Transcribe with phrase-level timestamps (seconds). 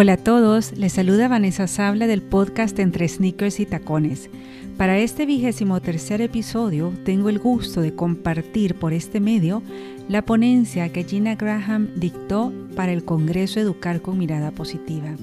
[0.00, 4.30] Hola a todos, les saluda Vanessa Sabla del podcast Entre Sneakers y Tacones.
[4.76, 9.60] Para este vigésimo tercer episodio tengo el gusto de compartir por este medio
[10.08, 15.16] la ponencia que Gina Graham dictó para el Congreso Educar con Mirada Positiva.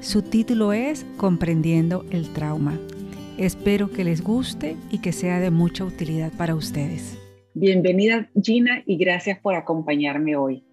[0.00, 2.78] Su título es Comprendiendo el Trauma.
[3.38, 7.18] Espero que les guste y que sea de mucha utilidad para ustedes.
[7.54, 10.64] Bienvenida Gina y gracias por acompañarme hoy.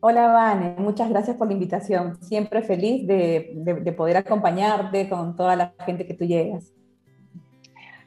[0.00, 2.22] Hola, Vane, muchas gracias por la invitación.
[2.22, 6.72] Siempre feliz de, poder acompañarte con toda la gente que tú llegas.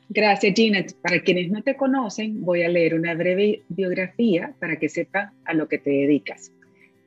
[0.07, 0.85] Gracias, Gina.
[1.01, 5.53] Para quienes no te conocen, voy a leer una breve biografía para que sepan a
[5.53, 6.53] lo que te dedicas.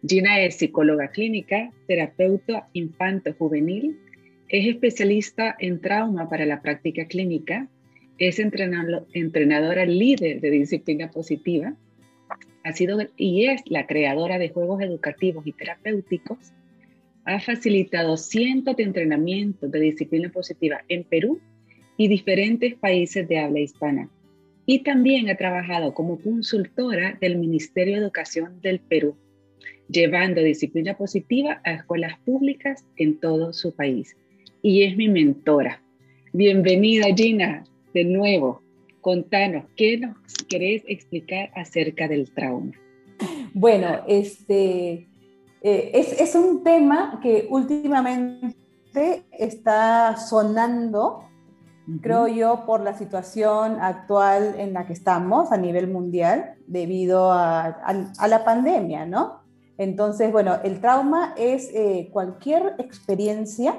[0.06, 3.98] Gina es psicóloga clínica, terapeuta infanto-juvenil,
[4.50, 7.68] es especialista en trauma para la práctica clínica,
[8.18, 11.74] es entrenadora líder de disciplina positiva,
[12.64, 16.38] ha sido y es la creadora de juegos educativos y terapéuticos,
[17.24, 21.40] ha facilitado cientos de entrenamientos de disciplina positiva en Perú
[21.96, 24.08] y diferentes países de habla hispana.
[24.66, 29.14] Y también ha trabajado como consultora del Ministerio de Educación del Perú,
[29.88, 34.16] llevando disciplina positiva a escuelas públicas en todo su país.
[34.62, 35.82] Y es mi mentora.
[36.32, 38.63] Bienvenida Gina, de nuevo.
[39.04, 40.16] Contanos, ¿qué nos
[40.48, 42.72] querés explicar acerca del trauma?
[43.52, 45.10] Bueno, este,
[45.60, 48.56] eh, es, un tema que últimamente
[49.30, 51.28] está sonando,
[52.00, 57.76] creo yo, por la situación actual en la que estamos a nivel mundial debido a,
[58.26, 59.42] la pandemia, ¿no?
[59.76, 63.74] Entonces, bueno, el trauma es eh, cualquier experiencia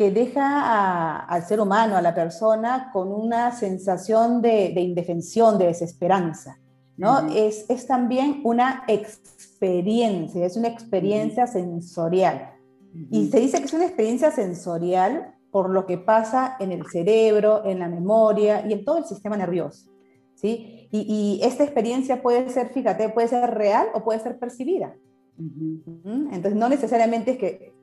[0.00, 6.58] que deja al ser humano, a la persona, con una sensación de, indefensión, de desesperanza.
[6.96, 7.28] ¿no?
[7.28, 12.50] es, es, también una experiencia, es una experiencia sensorial.
[13.10, 17.62] Y se dice que es una experiencia sensorial por lo que pasa en el cerebro,
[17.66, 19.90] en la memoria y en todo el sistema nervioso.
[20.34, 20.88] ¿sí?
[20.90, 24.96] Y, esta experiencia puede ser, fíjate, puede ser real o puede ser percibida.
[25.36, 27.74] Entonces, no necesariamente es que,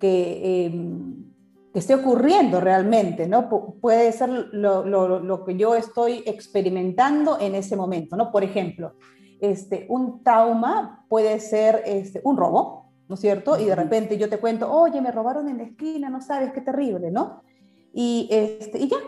[0.00, 1.33] que em,
[1.74, 3.48] que esté ocurriendo realmente, ¿no?
[3.80, 8.30] puede ser lo, que yo estoy experimentando en ese momento, ¿no?
[8.30, 8.92] Por ejemplo,
[9.40, 13.58] este, un trauma puede ser este, un robo, ¿no es cierto?
[13.58, 16.60] Y de repente yo te cuento, oye, me robaron en la esquina, no sabes, qué
[16.60, 17.42] terrible, ¿no?
[17.92, 18.98] Y, este, y ya,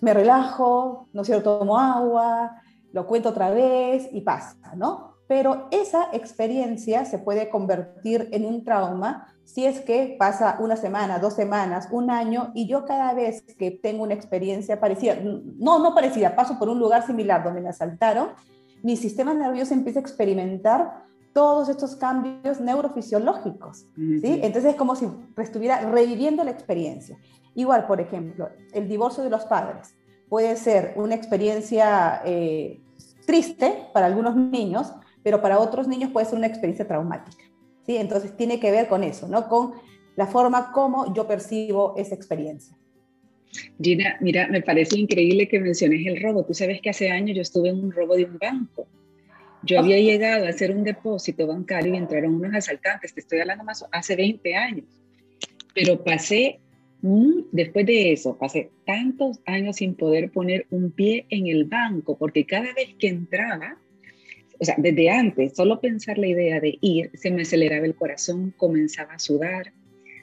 [0.00, 1.60] me relajo, ¿no es cierto?
[1.60, 5.14] Tomo agua, lo cuento otra vez y pasa, ¿no?
[5.28, 11.18] Pero esa experiencia se puede convertir en un trauma si es que pasa una semana,
[11.18, 15.94] dos semanas, un año, y yo cada vez que tengo una experiencia parecida, no, no
[15.94, 18.30] parecida, paso por un lugar similar donde me asaltaron,
[18.82, 24.40] mi sistema nervioso empieza a experimentar todos estos cambios neurofisiológicos, ¿sí?
[24.42, 27.18] Entonces es como si estuviera reviviendo la experiencia.
[27.54, 29.94] Igual, por ejemplo, el divorcio de los padres
[30.28, 32.80] puede ser una experiencia eh,
[33.26, 37.43] triste para algunos niños, pero para otros niños puede ser una experiencia traumática.
[37.86, 37.96] ¿Sí?
[37.96, 39.48] Entonces tiene que ver con eso, ¿no?
[39.48, 39.72] Con
[40.16, 42.76] la forma como yo percibo esa experiencia.
[43.80, 46.44] Gina, mira, me parece increíble que menciones el robo.
[46.44, 48.86] Tú sabes que hace años yo estuve en un robo de un banco.
[49.62, 53.64] Yo había llegado a hacer un depósito bancario y entraron unos asaltantes, te estoy hablando
[53.64, 54.84] más hace 20 años.
[55.74, 56.60] Pero pasé,
[57.50, 62.44] después de eso, pasé tantos años sin poder poner un pie en el banco, porque
[62.44, 63.78] cada vez que entraba,
[64.60, 68.54] o sea, desde antes, solo pensar la idea de ir, se me aceleraba el corazón,
[68.56, 69.72] comenzaba a sudar,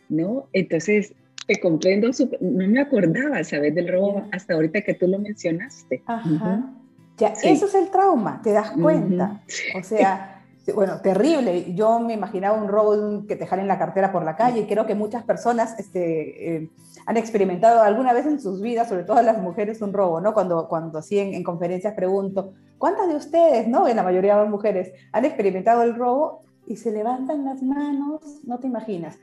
[0.09, 0.47] ¿no?
[0.53, 1.13] Entonces,
[1.47, 2.09] te comprendo,
[2.39, 3.73] no me acordaba, ¿sabes?
[3.75, 6.03] Del robo hasta ahorita que tú lo mencionaste.
[6.05, 6.73] Ajá.
[7.17, 9.43] Ya, eso es el trauma, te das cuenta.
[9.77, 10.41] O sea,
[10.73, 11.73] bueno, terrible.
[11.73, 14.85] Yo me imaginaba un robo que te jalen la cartera por la calle y creo
[14.85, 16.69] que muchas personas este, eh,
[17.05, 20.33] han experimentado alguna vez en sus vidas, sobre todo las mujeres, un robo, ¿no?
[20.33, 23.87] Cuando, cuando así en, conferencias pregunto, ¿cuántas de ustedes, no?
[23.87, 28.59] En la mayoría las mujeres, han experimentado el robo y se levantan las manos, no
[28.59, 29.19] te imaginas.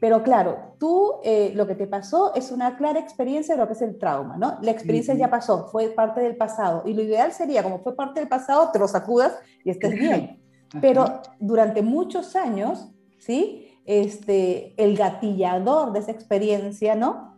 [0.00, 3.74] Pero claro, tú eh, lo que te pasó es una clara experiencia de lo que
[3.74, 4.58] es el trauma, ¿no?
[4.60, 6.82] La experiencia ya pasó, fue parte del pasado.
[6.84, 10.42] Y lo ideal sería, como fue parte del pasado, te lo sacudas y estés bien.
[10.80, 13.68] Pero durante muchos años, ¿sí?
[13.86, 17.35] Este, el gatillador de esa experiencia, ¿no?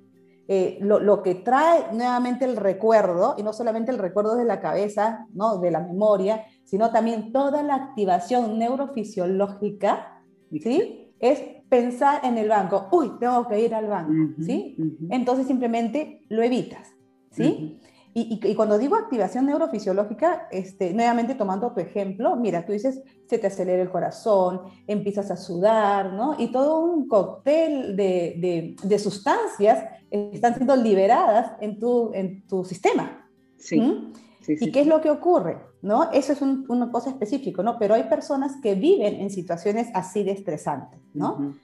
[0.50, 5.26] Eh, lo, que trae nuevamente el recuerdo, y no solamente el recuerdo de la cabeza,
[5.34, 5.58] ¿no?
[5.58, 11.12] de la memoria, sino también toda la activación neurofisiológica, ¿sí?
[11.20, 14.76] es pensar en el banco, uy, tengo que ir al banco, ¿sí?
[15.10, 16.94] Entonces simplemente lo evitas,
[17.30, 17.78] ¿sí?
[18.14, 23.46] Y, cuando digo activación neurofisiológica, este, nuevamente tomando tu ejemplo, mira, tú dices, se te
[23.46, 26.34] acelera el corazón, empiezas a sudar, ¿no?
[26.38, 33.28] Y todo un cóctel de, de, sustancias están siendo liberadas en tu, en tu sistema.
[33.56, 33.80] Sí.
[33.80, 34.12] ¿Mm?
[34.48, 35.58] ¿Y qué es lo que ocurre?
[35.82, 36.10] ¿No?
[36.10, 37.78] Eso es una cosa específica, ¿no?
[37.78, 41.54] Pero hay personas que viven en situaciones así de estresantes, ¿no?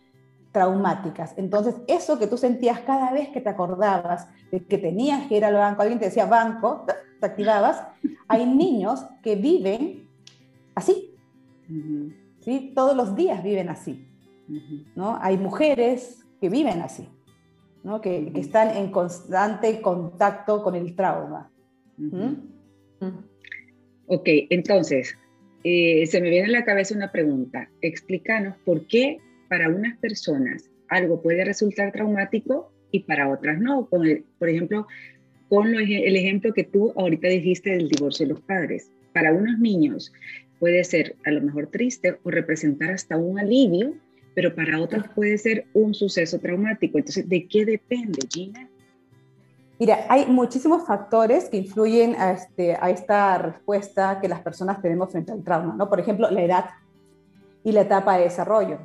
[0.54, 1.34] Traumáticas.
[1.36, 5.44] Entonces, eso que tú sentías cada vez que te acordabas de que tenías que ir
[5.44, 6.86] al banco, alguien te decía banco,
[7.20, 7.82] te activabas,
[8.28, 10.08] hay niños que viven
[10.76, 11.12] así.
[12.38, 12.72] ¿sí?
[12.72, 14.06] Todos los días viven así.
[14.94, 15.18] ¿no?
[15.20, 17.08] Hay mujeres que viven así,
[17.82, 18.00] ¿no?
[18.00, 21.50] que, que, están en constante contacto con el trauma.
[21.96, 22.34] ¿Mm?
[24.06, 25.16] Ok, entonces,
[25.64, 27.68] eh, se me viene a la cabeza una pregunta.
[27.80, 29.18] Explícanos por qué
[29.48, 33.88] para unas personas algo puede resultar traumático y para otras no.
[33.88, 34.86] por ejemplo,
[35.48, 38.90] con el ejemplo que tú ahorita dijiste del divorcio de los padres.
[39.12, 40.12] Para unos niños
[40.58, 43.94] puede ser a lo mejor triste o representar hasta un alivio,
[44.34, 46.98] pero para otros puede ser un suceso traumático.
[46.98, 48.68] Entonces, ¿de qué depende, Gina?
[49.78, 55.10] Mira, hay muchísimos factores que influyen a, este, a esta respuesta que las personas tenemos
[55.10, 55.88] frente al trauma, ¿no?
[55.88, 56.64] Por ejemplo, la edad
[57.64, 58.78] y la etapa de desarrollo.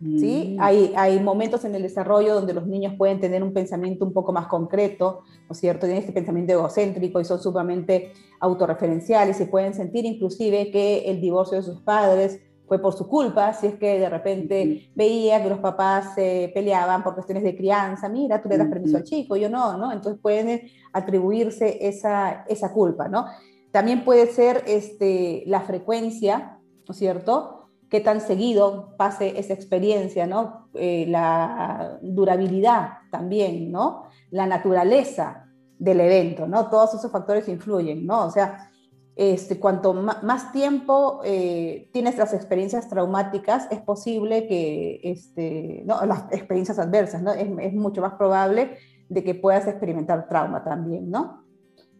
[0.00, 0.56] ¿Sí?
[0.56, 0.62] Mm.
[0.62, 4.32] Hay, hay momentos en el desarrollo donde los niños pueden tener un pensamiento un poco
[4.32, 5.86] más concreto, ¿no es cierto?
[5.86, 11.58] Tienen este pensamiento egocéntrico y son sumamente autorreferenciales y pueden sentir inclusive que el divorcio
[11.58, 15.58] de sus padres fue por su culpa, si es que de repente veía que los
[15.58, 19.50] papás se peleaban por cuestiones de crianza, mira, tú le das permiso al chico, yo
[19.50, 19.90] no, ¿no?
[19.90, 23.26] Entonces pueden atribuirse esa, esa culpa, ¿no?
[23.72, 27.59] También puede ser este, la frecuencia, ¿no es cierto?
[27.90, 30.68] Qué tan seguido pase esa experiencia, ¿no?
[30.74, 34.04] Eh, la durabilidad también, ¿no?
[34.30, 35.48] La naturaleza
[35.78, 36.70] del evento, ¿no?
[36.70, 38.26] Todos esos factores influyen, ¿no?
[38.26, 38.70] O sea,
[39.16, 46.00] este, cuanto más tiempo eh, tienes las experiencias traumáticas, es posible que, este, ¿no?
[46.06, 47.32] las experiencias adversas, ¿no?
[47.32, 48.78] Es, es, mucho más probable
[49.08, 51.44] de que puedas experimentar trauma también, ¿no?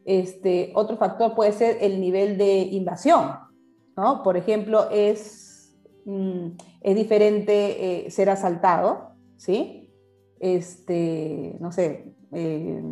[0.05, 3.33] Este, otro factor puede ser el nivel de invasión,
[3.97, 4.23] ¿no?
[4.23, 5.50] Por ejemplo, es
[6.05, 9.93] Mm, es diferente eh, ser asaltado, ¿sí?
[10.39, 12.83] Este, no sé, eh,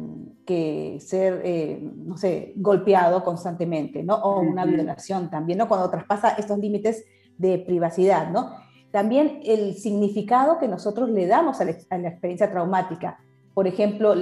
[0.44, 4.16] que ser, eh, no sé, golpeado constantemente, ¿no?
[4.16, 5.68] O una violación también, ¿no?
[5.68, 7.04] Cuando traspasa estos límites
[7.36, 8.50] de privacidad, ¿no?
[8.90, 11.70] También el significado que nosotros le damos a la,
[12.08, 13.18] experiencia traumática.
[13.54, 14.14] Por ejemplo,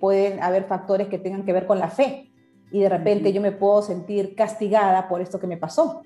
[0.00, 2.30] pueden haber factores que tengan que ver con la fe
[2.70, 6.02] y de repente yo me puedo sentir castigada por esto que me pasó,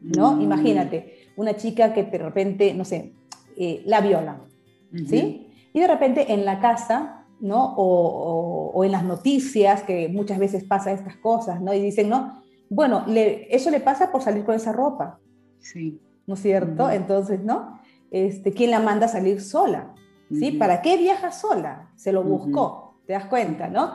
[0.00, 0.40] ¿no?
[0.40, 3.12] Imagínate, una chica que de repente, no sé,
[3.56, 4.42] eh, la violan,
[5.08, 5.48] ¿sí?
[5.72, 7.74] Y de repente en la casa, ¿no?
[7.76, 11.72] O, en las noticias, que muchas veces pasa estas cosas, ¿no?
[11.74, 12.42] Y dicen, ¿no?
[12.68, 15.18] Bueno, eso le pasa por salir con esa ropa.
[15.58, 16.00] Sí.
[16.26, 16.90] ¿No es cierto?
[16.90, 17.80] Entonces, ¿no?
[18.10, 19.94] Este, ¿Quién la manda a salir sola?
[20.30, 20.52] ¿Sí?
[20.52, 21.90] ¿Para qué viaja sola?
[21.96, 23.92] Se lo buscó, ¿te das cuenta, no?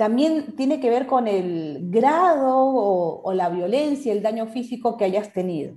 [0.00, 5.04] También tiene que ver con el grado o, o la violencia, el daño físico que
[5.04, 5.74] hayas tenido.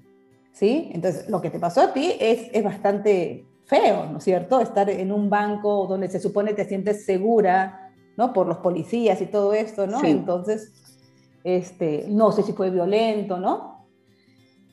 [0.54, 0.90] ¿sí?
[0.94, 4.62] Entonces, lo que te pasó a ti es, es bastante feo, ¿no es cierto?
[4.62, 8.32] Estar en un banco donde se supone te sientes segura, ¿no?
[8.32, 10.02] Por los policías y todo esto, ¿no?
[10.06, 10.72] Entonces,
[11.44, 13.88] este, no sé si fue violento, ¿no?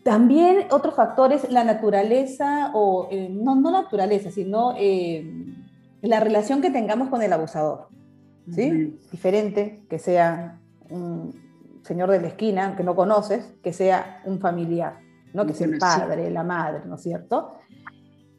[0.05, 5.29] También otro factor es la naturaleza, o eh, no, no naturaleza, sino eh,
[6.03, 7.89] la relación que tengamos con el abusador,
[8.53, 8.99] ¿sí?
[9.11, 11.35] Diferente que sea un
[11.83, 14.99] señor de la esquina que no conoces, que sea un familiar.
[15.33, 15.47] ¿no?
[15.47, 17.53] que es el padre, la madre, ¿no es cierto?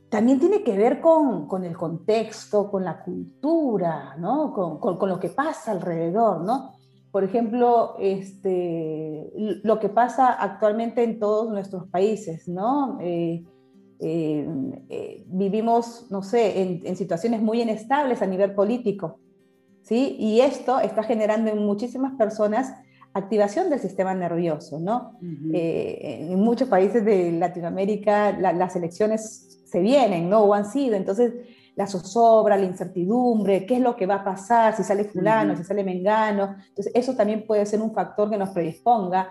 [0.09, 4.51] También tiene que ver con, con el contexto, con la cultura, ¿no?
[4.51, 6.73] Con, con, lo que pasa alrededor, ¿no?
[7.11, 9.31] Por ejemplo, este,
[9.63, 12.97] lo que pasa actualmente en todos nuestros países, ¿no?
[12.99, 13.45] Eh,
[13.99, 14.47] eh,
[14.89, 19.19] eh, vivimos, no sé, en, en, situaciones muy inestables a nivel político,
[19.83, 20.15] ¿sí?
[20.19, 22.73] Y esto está generando en muchísimas personas
[23.13, 25.17] activación del sistema nervioso, ¿no?
[25.53, 30.41] Eh, en muchos países de Latinoamérica las elecciones se vienen, ¿no?
[30.41, 31.33] O han sido, entonces
[31.75, 35.63] la zozobra, la incertidumbre, qué es lo que va a pasar, si sale fulano, si
[35.63, 39.29] sale mengano, entonces eso también puede ser un factor que nos predisponga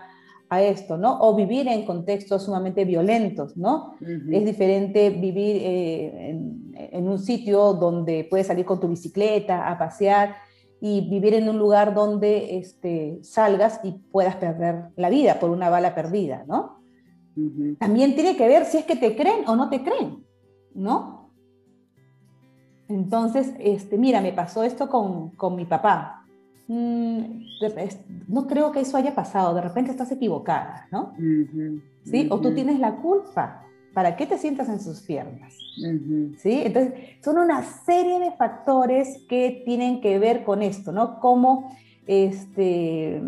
[0.51, 1.17] a esto, ¿no?
[1.21, 3.95] O vivir en contextos sumamente violentos, ¿no?
[4.01, 9.77] Es diferente vivir eh, en, en, un sitio donde puedes salir con tu bicicleta a
[9.77, 10.35] pasear,
[10.81, 15.69] y vivir en un lugar donde este, salgas y puedas perder la vida por una
[15.69, 16.81] bala perdida, ¿no?
[17.79, 20.25] También tiene que ver si es que te creen o no te creen,
[20.73, 21.29] ¿no?
[22.89, 26.20] Entonces, este, mira, me pasó esto con, con mi papá.
[26.71, 31.13] Mm, no creo que eso haya pasado, de repente estás equivocada, ¿no?
[32.05, 32.27] ¿Sí?
[32.31, 33.63] O tú tienes la culpa.
[33.93, 35.53] ¿Para qué te sientas en sus piernas?
[36.37, 36.61] ¿Sí?
[36.63, 41.19] Entonces, son una serie de factores que tienen que ver con esto, ¿no?
[41.19, 41.75] Cómo
[42.07, 43.21] este,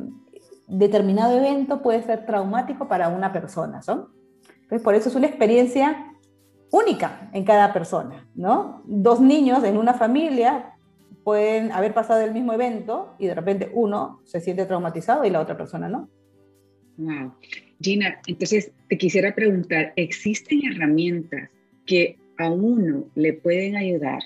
[0.68, 4.08] determinado evento puede ser traumático para una persona, ¿no?
[4.62, 6.14] Entonces, por eso es una experiencia
[6.72, 8.82] única en cada persona, ¿no?
[8.86, 10.73] Dos niños en una familia
[11.24, 15.42] pueden haber pasado el mismo evento y de repente uno se siente traumatizado y la
[15.42, 16.10] otra persona no.
[16.98, 17.34] Wow.
[17.82, 21.50] Gina, entonces te quisiera preguntar, ¿existen herramientas
[21.86, 24.22] que a uno le pueden ayudar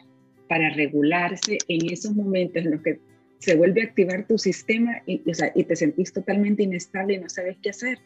[0.48, 3.00] para regularse en esos momentos en los que
[3.40, 5.22] se vuelve a activar tu sistema y,
[5.56, 8.00] y te sentís totalmente inestable y no sabes qué hacer?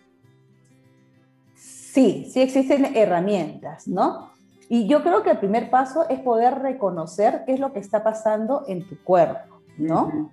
[1.56, 4.31] Sí, sí existen herramientas, ¿no?
[4.74, 8.06] Y yo creo que el primer paso es poder reconocer qué es lo que está
[8.06, 10.32] pasando en tu cuerpo, ¿no?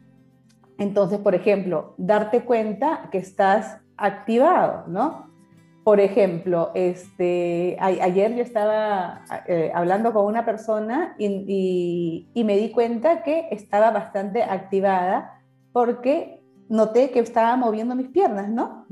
[0.78, 5.28] Entonces, por ejemplo, darte cuenta que estás activado, ¿no?
[5.82, 12.70] Por ejemplo, este, ayer yo estaba eh, hablando con una persona y, y, me di
[12.70, 15.42] cuenta que estaba bastante activada
[15.72, 16.37] porque
[16.68, 18.86] noté que estaba moviendo mis piernas, ¿no?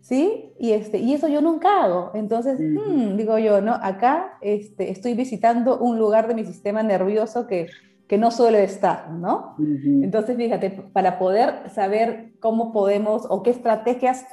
[0.00, 0.52] ¿Sí?
[0.58, 2.12] Y, este, y eso yo nunca hago.
[2.14, 3.74] Entonces, hmm, digo yo, ¿no?
[3.74, 7.68] Acá este, estoy visitando un lugar de mi sistema nervioso que,
[8.06, 9.56] que no suele estar, ¿no?
[9.58, 14.24] Entonces, fíjate, para poder saber cómo podemos o qué estrategias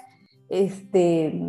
[0.50, 1.42] este,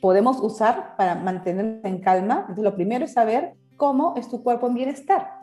[0.00, 4.68] podemos usar para mantenernos en calma, entonces lo primero es saber cómo es tu cuerpo
[4.68, 5.38] en bienestar.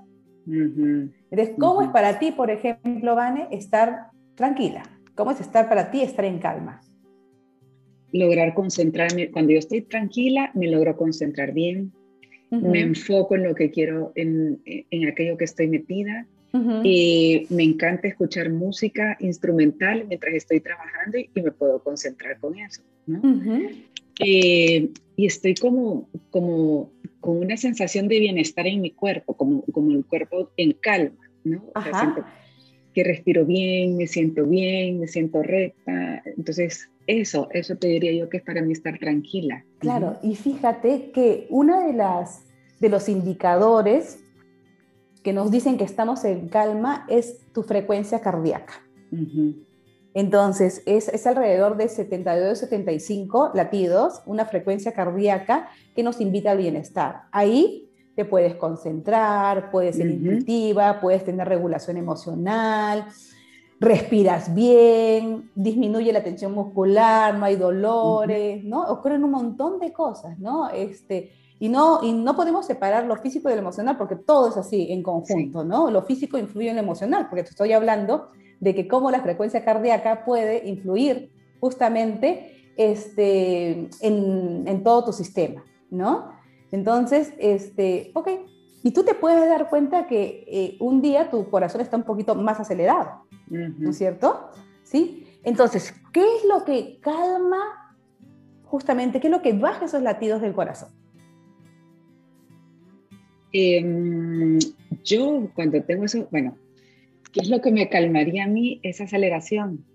[0.46, 4.84] Entonces, ¿cómo es para ti, por ejemplo, Vane, estar tranquila?
[5.16, 6.82] ¿Cómo es estar para ti, estar en calma?
[8.12, 9.32] Lograr concentrarme.
[9.32, 11.94] Cuando yo estoy tranquila, me logro concentrar bien.
[12.52, 16.28] Me enfoco en lo que quiero, en, en aquello que estoy metida.
[16.84, 22.82] Y me encanta escuchar música instrumental mientras estoy trabajando y, me puedo concentrar con eso.
[23.08, 23.22] ¿no?
[24.20, 29.92] Eh, y estoy como, como con una sensación de bienestar en mi cuerpo, como, como
[29.92, 31.30] el cuerpo en calma.
[31.44, 31.72] ¿no?
[32.96, 36.24] Que respiro bien, me siento bien, me siento recta.
[36.26, 39.66] Entonces, eso, eso te diría yo que es para mí estar tranquila.
[39.80, 42.46] Claro, y fíjate que uno de, las,
[42.80, 44.20] de los indicadores
[45.24, 48.82] que nos dicen que estamos en calma es tu frecuencia cardíaca.
[50.14, 57.24] Entonces, es, es, alrededor de 72-75 latidos, una frecuencia cardíaca que nos invita al bienestar.
[57.34, 57.85] Ahí
[58.16, 63.06] te puedes concentrar, puedes ser intuitiva, puedes tener regulación emocional,
[63.80, 68.84] respiras bien, disminuye la tensión muscular, no hay dolores, ¿no?
[68.84, 70.70] Ocurren un montón de cosas, ¿no?
[70.70, 74.58] Este, y no, y no podemos separar lo físico de lo emocional porque todo es
[74.58, 75.92] así en conjunto, ¿no?
[75.92, 78.30] Lo físico influye en lo emocional, porque te estoy hablando
[78.62, 85.66] de que cómo la frecuencia cardíaca puede influir justamente este, en, en todo tu sistema,
[85.90, 86.35] ¿no?
[86.76, 88.28] Entonces, este, ok,
[88.84, 92.36] y tú te puedes dar cuenta que eh, un día tu corazón está un poquito
[92.36, 94.50] más acelerado, ¿no es cierto?
[94.84, 95.26] ¿Sí?
[95.46, 97.96] Entonces, ¿qué es lo que calma
[98.66, 100.90] justamente, qué es lo que baja esos latidos del corazón?
[103.54, 104.60] Em,
[105.02, 106.58] yo cuando tengo eso, bueno,
[107.32, 108.82] ¿qué es lo que me calmaría a mí?
[108.84, 109.86] Esa aceleración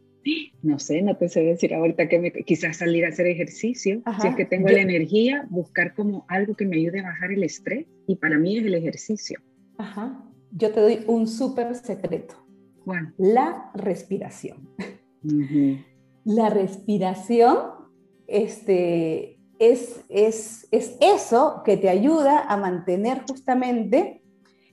[0.62, 4.28] no sé, no te sé decir ahorita que me, quizás salir a hacer ejercicio, si
[4.28, 7.86] es que tengo la energía, buscar como algo que me ayude a bajar el estrés
[8.06, 9.40] y para mí es el ejercicio.
[9.78, 10.24] Ajá.
[10.52, 12.34] Yo te doy un súper secreto.
[13.18, 14.68] La respiración.
[16.24, 17.56] La respiración
[18.26, 24.22] este, es, es, es, eso que te ayuda a mantener justamente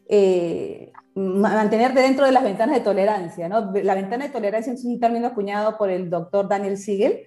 [0.09, 3.49] eh, mantenerte dentro de las ventanas de tolerancia.
[3.49, 3.71] ¿no?
[3.71, 7.23] La ventana de tolerancia es un término acuñado por el doctor Daniel Siegel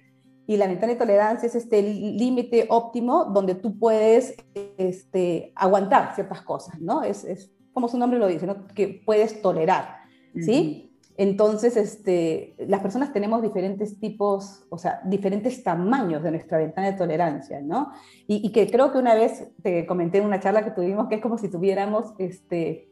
[0.47, 4.35] y la ventana de tolerancia es este límite óptimo donde tú puedes
[4.77, 7.03] este, aguantar ciertas cosas, ¿no?
[7.03, 8.65] Es, es, como su nombre lo dice, ¿no?
[8.67, 9.99] que puedes tolerar,
[10.35, 10.89] ¿sí?
[11.15, 16.97] Entonces, este, las personas tenemos diferentes tipos, o sea, diferentes tamaños de nuestra ventana de
[16.97, 17.91] tolerancia, ¿no?
[18.27, 21.15] Y, y que creo que una vez te comenté en una charla que tuvimos que
[21.15, 22.90] es como si tuviéramos este,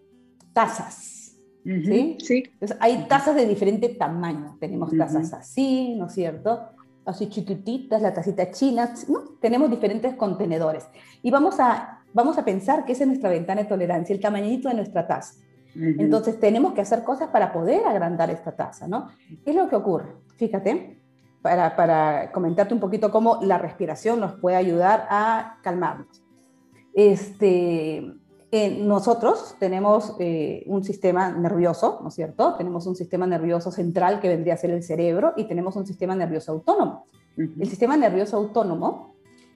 [0.59, 1.35] tazas.
[1.63, 2.17] ¿sí?
[2.19, 2.43] sí.
[2.79, 4.57] hay tazas de diferente tamaño.
[4.59, 6.69] Tenemos tazas así, ¿no es cierto?
[7.05, 9.21] Así chiquititas, la tacita china, ¿no?
[9.39, 10.85] Tenemos diferentes contenedores.
[11.21, 14.69] Y vamos a, vamos a pensar que esa es nuestra ventana de tolerancia, el tamañito
[14.69, 15.35] de nuestra taza.
[15.75, 19.09] Entonces tenemos que hacer cosas para poder agrandar esta taza, ¿no?
[19.45, 20.15] ¿Qué es lo que ocurre?
[20.35, 20.99] Fíjate,
[21.41, 26.23] para, para comentarte un poquito cómo la respiración nos puede ayudar a calmarnos.
[26.93, 28.13] Este,
[28.51, 32.55] eh, nosotros tenemos eh, un sistema nervioso, ¿no es cierto?
[32.55, 36.15] Tenemos un sistema nervioso central que vendría a ser el cerebro y tenemos un sistema
[36.15, 37.05] nervioso autónomo.
[37.37, 39.15] El sistema nervioso autónomo,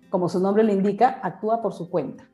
[0.10, 2.30] como su nombre lo indica, actúa por su cuenta,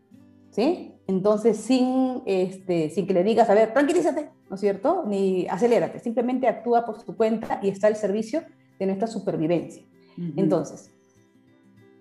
[0.51, 0.95] ¿sí?
[1.07, 5.05] Entonces, sin, este, sin que le digas, a ver, tranquilízate, ¿no es cierto?
[5.07, 8.43] Ni acelérate, simplemente actúa por su cuenta y está al servicio
[8.77, 9.83] de nuestra supervivencia.
[10.35, 10.91] Entonces,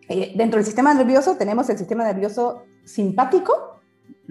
[0.09, 3.78] eh, dentro del sistema nervioso tenemos el sistema nervioso simpático,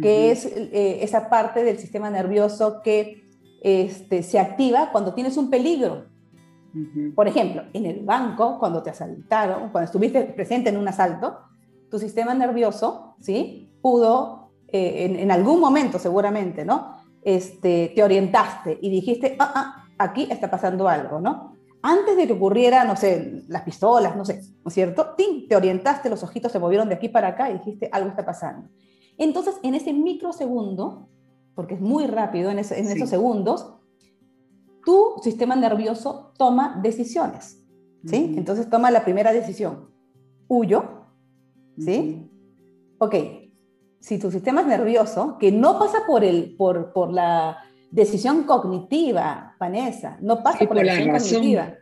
[0.01, 3.27] que es eh, esa parte del sistema nervioso que
[3.61, 6.05] este, se activa cuando tienes un peligro.
[7.15, 11.39] Por ejemplo, en el banco, cuando te asaltaron, cuando estuviste presente en un asalto,
[11.89, 13.71] tu sistema nervioso, ¿sí?
[13.81, 16.97] Pudo, eh, en, algún momento seguramente, ¿no?
[17.23, 21.55] Este, te orientaste y dijiste, ah, ah, aquí está pasando algo, ¿no?
[21.81, 25.15] Antes de que ocurriera, no sé, las pistolas, no sé, ¿no es cierto?
[25.47, 28.69] Te orientaste, los ojitos se movieron de aquí para acá y dijiste, algo está pasando.
[29.17, 31.09] Entonces, en ese microsegundo,
[31.55, 33.73] porque es muy rápido en, esos segundos,
[34.85, 37.65] tu sistema nervioso toma decisiones,
[38.05, 38.35] ¿sí?
[38.37, 39.89] Entonces toma la primera decisión,
[40.47, 40.83] huyo,
[41.79, 42.29] ¿sí?
[42.99, 43.15] Ok,
[43.99, 47.57] si tu sistema nervioso, que no pasa por, el, por, por la
[47.91, 51.73] decisión cognitiva, Vanessa, no pasa por, la, decisión cognitiva,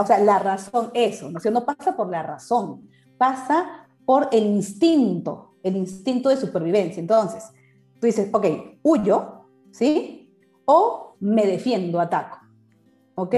[0.00, 1.38] o sea, la razón, eso, ¿no?
[1.38, 2.88] O sea, no pasa por la razón,
[3.18, 7.00] pasa por el instinto, el instinto de supervivencia.
[7.00, 7.44] Entonces,
[8.00, 8.46] tú dices, ok,
[8.82, 10.34] huyo, ¿sí?
[10.64, 12.38] O me defiendo, ataco.
[13.14, 13.34] ¿Ok?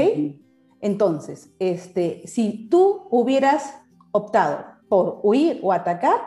[0.81, 3.75] Entonces, este, si tú hubieras
[4.13, 6.21] optado por huir o atacar,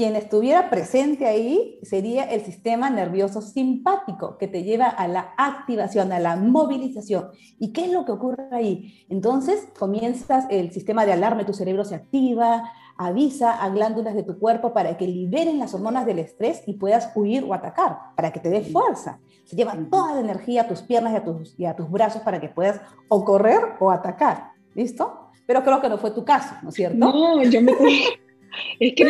[0.00, 6.10] quien estuviera presente ahí sería el sistema nervioso simpático, que te lleva a la activación,
[6.10, 7.28] a la movilización.
[7.58, 9.04] ¿Y qué es lo que ocurre ahí?
[9.10, 14.38] Entonces comienzas el sistema de alarma, tu cerebro se activa, avisa a glándulas de tu
[14.38, 18.40] cuerpo para que liberen las hormonas del estrés y puedas huir o atacar, para que
[18.40, 19.20] te dé fuerza.
[19.44, 22.22] Se lleva toda la energía a tus piernas y a tus, y a tus brazos
[22.22, 24.52] para que puedas o correr o atacar.
[24.74, 25.28] ¿Listo?
[25.46, 26.96] Pero creo que no fue tu caso, ¿no es cierto?
[26.96, 27.74] No, yo me...
[28.78, 29.04] Es que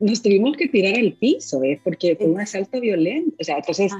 [0.00, 1.80] nos, tuvimos que tirar al piso, ¿ves?
[1.82, 3.34] Porque fue un asalto violento.
[3.40, 3.92] O sea, entonces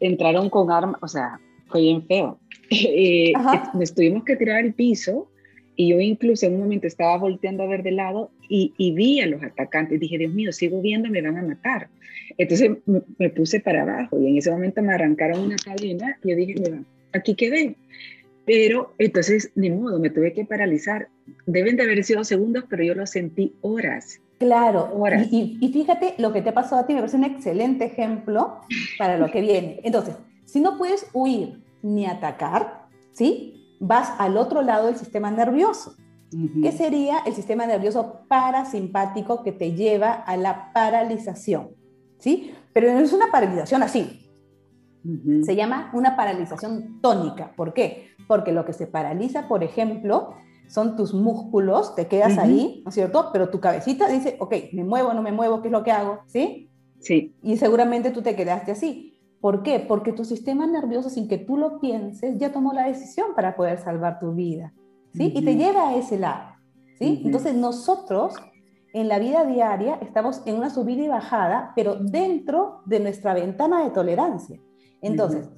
[0.00, 2.38] entraron con armas, o sea, fue bien feo.
[2.74, 3.34] Eh,
[3.74, 5.28] nos tuvimos que tirar al piso
[5.76, 9.20] y yo incluso en un momento estaba volteando a ver de lado y, y vi
[9.20, 10.00] a los atacantes.
[10.00, 11.90] Dije, Dios mío, sigo viendo, me van a matar.
[12.38, 12.70] Entonces
[13.18, 16.54] me, puse para abajo y en ese momento me arrancaron una cadena y yo dije,
[16.58, 17.76] mira, aquí quedé.
[18.44, 21.08] Pero entonces, ni modo, me tuve que paralizar.
[21.46, 24.20] Deben de haber sido segundos, pero yo lo sentí horas.
[24.38, 25.28] Claro, horas.
[25.30, 28.60] Y, y, fíjate, lo que te ha pasado a ti me parece un excelente ejemplo
[28.98, 29.80] para lo que viene.
[29.84, 33.62] Entonces, si no puedes huir ni atacar, ¿sí?
[33.82, 35.96] vas al otro lado del sistema nervioso,
[36.62, 41.70] que sería el sistema nervioso parasimpático que te lleva a la paralización,
[42.18, 42.54] ¿sí?
[42.72, 44.30] Pero no es una paralización así.
[45.42, 47.52] Se llama una paralización tónica.
[47.56, 48.11] ¿Por qué?
[48.26, 50.34] Porque lo que se paraliza, por ejemplo,
[50.68, 53.30] son tus músculos, te quedas ahí, ¿no es cierto?
[53.32, 56.20] Pero tu cabecita dice, ok, me muevo, no me muevo, ¿qué es lo que hago?
[56.26, 56.70] ¿Sí?
[56.98, 57.34] Sí.
[57.42, 59.18] Y seguramente tú te quedaste así.
[59.40, 59.80] ¿Por qué?
[59.80, 63.78] Porque tu sistema nervioso, sin que tú lo pienses, ya tomó la decisión para poder
[63.80, 64.72] salvar tu vida,
[65.12, 65.32] ¿sí?
[65.34, 66.54] Y te lleva a ese lado,
[66.96, 67.22] ¿sí?
[67.24, 68.34] Entonces nosotros
[68.94, 73.82] en la vida diaria estamos en una subida y bajada, pero dentro de nuestra ventana
[73.82, 74.60] de tolerancia.
[75.00, 75.50] Entonces,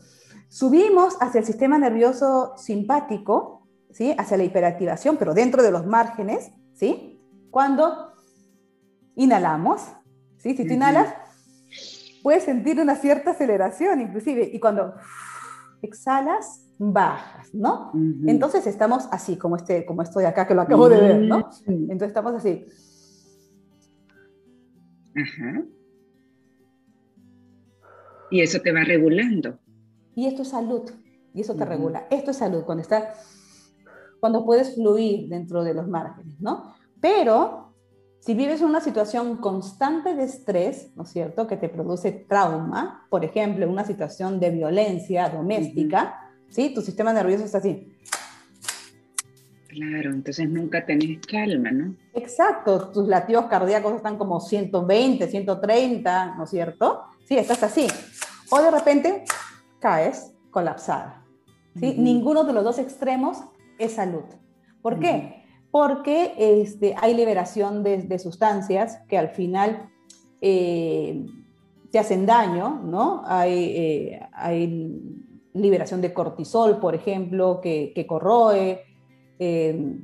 [0.54, 4.14] subimos hacia el sistema nervioso simpático, ¿sí?
[4.16, 7.20] Hacia la hiperactivación, pero dentro de los márgenes, ¿sí?
[7.50, 8.12] Cuando
[9.16, 9.82] inhalamos,
[10.36, 10.56] ¿sí?
[10.56, 11.12] Si tú inhalas,
[12.22, 14.94] puedes sentir una cierta aceleración inclusive, y cuando
[15.82, 17.90] exhalas, bajas, ¿no?
[18.24, 21.50] Entonces estamos así, como, este, como estoy acá, que lo acabo de ver, ¿no?
[21.66, 22.64] Entonces estamos así.
[25.16, 25.64] Ajá.
[28.30, 29.58] Y eso te va regulando.
[30.14, 30.90] Y esto es salud,
[31.32, 32.06] y eso te regula.
[32.10, 33.78] Esto es salud, cuando estás,
[34.20, 36.74] cuando puedes fluir dentro de los márgenes, ¿no?
[37.00, 37.74] Pero
[38.20, 43.24] si vives una situación constante de estrés, ¿no es cierto?, que te produce trauma, por
[43.24, 46.72] ejemplo, una situación de violencia doméstica, ¿sí?
[46.72, 47.90] Tu sistema nervioso está así.
[49.68, 51.96] Claro, entonces nunca tenés calma, ¿no?
[52.14, 57.02] Exacto, tus latidos cardíacos están como 120, 130, ¿no es cierto?
[57.26, 57.88] Sí, estás así.
[58.50, 59.24] O de repente
[59.84, 61.22] caes colapsada.
[61.78, 61.94] ¿sí?
[61.98, 63.44] Ninguno de los dos extremos
[63.78, 64.24] es salud.
[64.80, 65.44] ¿Por qué?
[65.74, 69.90] porque este, hay liberación de, sustancias que al final
[70.40, 71.26] eh,
[71.90, 73.24] te hacen daño, ¿no?
[73.44, 75.02] Eh, hay,
[75.52, 78.84] liberación de cortisol, por ejemplo, que, corroe,
[79.40, 79.98] eh,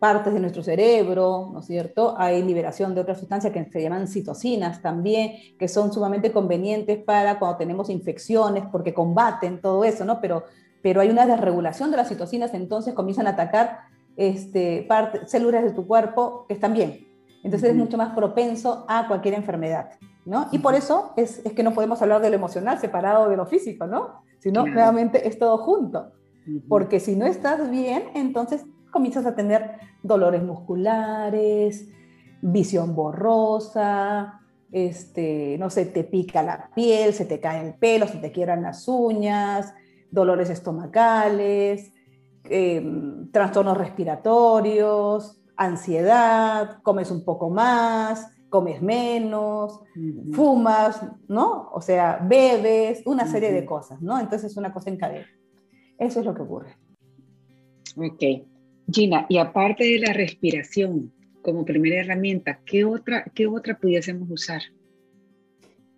[0.00, 2.14] partes de nuestro cerebro, ¿no es cierto?
[2.16, 7.38] Hay liberación de otras sustancias que se llaman citocinas también, que son sumamente convenientes para
[7.38, 10.20] cuando tenemos infecciones, porque combaten todo eso, ¿no?
[10.20, 10.44] Pero,
[10.82, 13.80] pero hay una desregulación de las citocinas, entonces comienzan a atacar
[14.16, 14.88] este,
[15.26, 17.06] células de tu cuerpo que están bien.
[17.44, 19.90] Entonces es mucho más propenso a cualquier enfermedad,
[20.24, 20.48] ¿no?
[20.50, 23.44] Y por eso es, es, que no podemos hablar de lo emocional separado de lo
[23.44, 24.22] físico, ¿no?
[24.38, 26.12] Sino realmente es todo junto.
[26.68, 31.88] Porque si no estás bien, entonces comienzas a tener dolores musculares,
[32.42, 34.40] visión borrosa,
[34.72, 38.62] este, no sé, te pica la piel, se te cae el pelo, se te quieran
[38.62, 39.74] las uñas,
[40.10, 41.92] dolores estomacales,
[42.44, 49.80] em, trastornos respiratorios, ansiedad, comes un poco más, comes menos,
[50.32, 51.70] fumas, ¿no?
[51.72, 54.18] O sea, bebes, una serie de cosas, ¿no?
[54.18, 55.26] Entonces es una cosa en cadena.
[55.98, 56.76] Eso es lo que ocurre.
[57.96, 58.49] Ok.
[58.92, 64.62] Gina, y aparte de la respiración como primera herramienta, ¿qué otra, qué otra pudiésemos usar?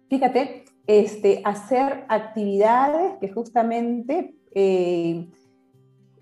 [0.08, 5.28] Fíjate, este, hacer actividades que justamente eh,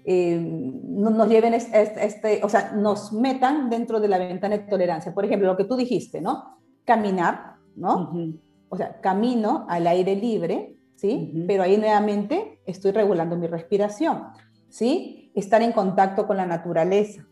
[0.04, 5.12] eh, nos lleven, este, o sea, nos metan dentro de la ventana de tolerancia.
[5.12, 6.58] Por ejemplo, lo que tú dijiste, ¿no?
[6.84, 8.12] Caminar, ¿no?
[8.68, 11.44] O sea, camino al aire libre, ¿sí?
[11.46, 14.24] Pero ahí nuevamente estoy regulando mi respiración,
[14.68, 15.19] ¿sí?
[15.34, 17.26] Estar en contacto con la naturaleza.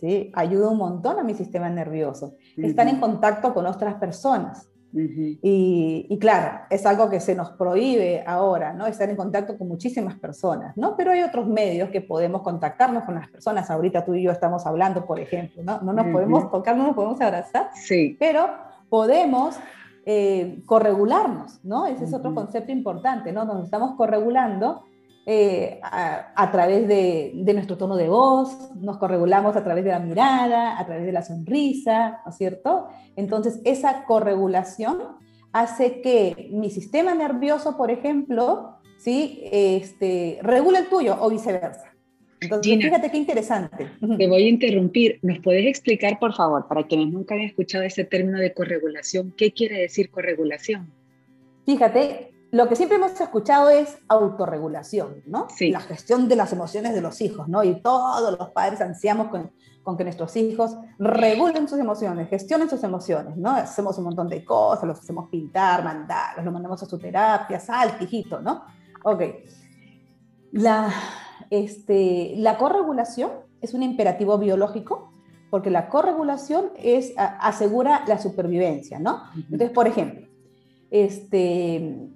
[0.00, 0.30] ¿sí?
[0.34, 2.34] Ayuda un montón a mi sistema nervioso.
[2.56, 4.68] Estar en contacto con otras personas.
[4.92, 8.86] y, claro, es algo que se nos prohíbe ahora, ¿no?
[8.86, 10.96] Estar en contacto con muchísimas personas, ¿no?
[10.96, 13.70] Pero hay otros medios que podemos contactarnos con las personas.
[13.70, 15.80] Ahorita tú y yo estamos hablando, por ejemplo, ¿no?
[15.82, 18.16] No nos podemos tocar, no nos podemos abrazar, sí.
[18.18, 18.48] pero
[18.88, 19.56] podemos
[20.06, 21.86] eh, corregularnos, ¿no?
[21.86, 23.44] Ese es otro concepto importante, ¿no?
[23.44, 24.84] Nos estamos corregulando
[25.30, 30.80] eh, a, través de, nuestro tono de voz, nos corregulamos a través de la mirada,
[30.80, 32.86] a través de la sonrisa, ¿no es cierto?
[33.14, 35.02] Entonces, esa corregulación
[35.52, 39.42] hace que mi sistema nervioso, por ejemplo, ¿sí?
[39.52, 41.92] este, regule el tuyo o viceversa.
[42.40, 43.86] Entonces, fíjate qué interesante.
[44.00, 45.18] Te voy a interrumpir.
[45.20, 49.52] ¿Nos puedes explicar, por favor, para quienes nunca hayan escuchado ese término de corregulación, qué
[49.52, 50.90] quiere decir corregulación?
[51.66, 55.48] Fíjate, lo que siempre hemos escuchado es autorregulación, ¿no?
[55.54, 55.70] Sí.
[55.70, 57.62] La gestión de las emociones de los hijos, ¿no?
[57.62, 59.50] Y todos los padres ansiamos con,
[59.96, 63.50] que nuestros hijos regulen sus emociones, gestionen sus emociones, ¿no?
[63.50, 67.96] Hacemos un montón de cosas, los hacemos pintar, mandar, los mandamos a su terapia, sal,
[68.00, 68.64] hijito, ¿no?
[69.04, 69.22] Ok.
[70.52, 70.90] La,
[71.48, 73.30] este, la corregulación
[73.62, 75.10] es un imperativo biológico
[75.50, 79.22] porque la corregulación es, asegura la supervivencia, ¿no?
[79.34, 80.28] Entonces, por ejemplo,
[80.90, 82.10] este,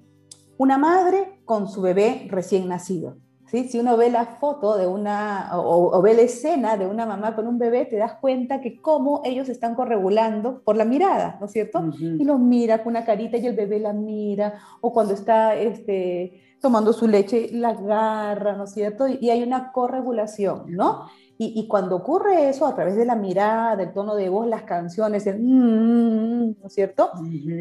[0.63, 3.17] una madre con su bebé recién nacido.
[3.47, 3.69] ¿sí?
[3.69, 7.49] Si uno ve la foto de una, o, ve la escena de una mamá con
[7.49, 11.53] un bebé, te das cuenta que cómo ellos están corregulando por la mirada, ¿no es
[11.53, 11.83] cierto?
[11.99, 16.41] Y lo mira con una carita y el bebé la mira, o cuando está este,
[16.61, 19.09] tomando su leche, la agarra, ¿no es cierto?
[19.09, 21.09] Y, hay una corregulación, ¿no?
[21.45, 25.27] Y, cuando ocurre eso a través de la mirada, del tono de voz, las canciones,
[25.27, 27.11] el, mm, mm, mm", ¿no es cierto?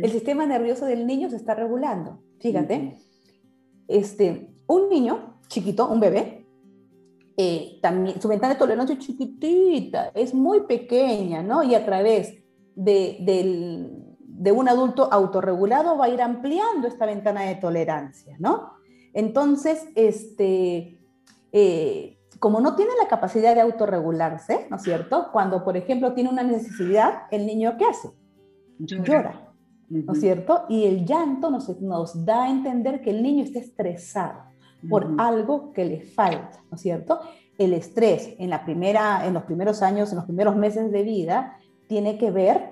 [0.03, 2.19] El sistema nervioso del niño se está regulando.
[2.39, 2.97] Fíjate,
[3.87, 6.45] este, un niño chiquito, un bebé,
[7.37, 11.63] eh, también, su ventana de tolerancia es chiquitita, es muy pequeña, ¿no?
[11.63, 12.35] Y a través
[12.75, 18.73] de, un adulto autorregulado va a ir ampliando esta ventana de tolerancia, ¿no?
[19.13, 20.99] Entonces, este,
[21.51, 25.27] eh, como no tiene la capacidad de autorregularse, ¿no es cierto?
[25.32, 28.10] Cuando, por ejemplo, tiene una necesidad, el niño ¿qué hace?
[28.80, 29.54] Llora.
[29.88, 30.65] ¿no es cierto?
[30.67, 34.39] Y el llanto nos, nos da a entender que el niño está estresado
[34.89, 37.19] por algo que le falta, ¿no es cierto?
[37.60, 41.58] El estrés en, la primera, en los primeros años, en los primeros meses de vida,
[41.86, 42.71] tiene que ver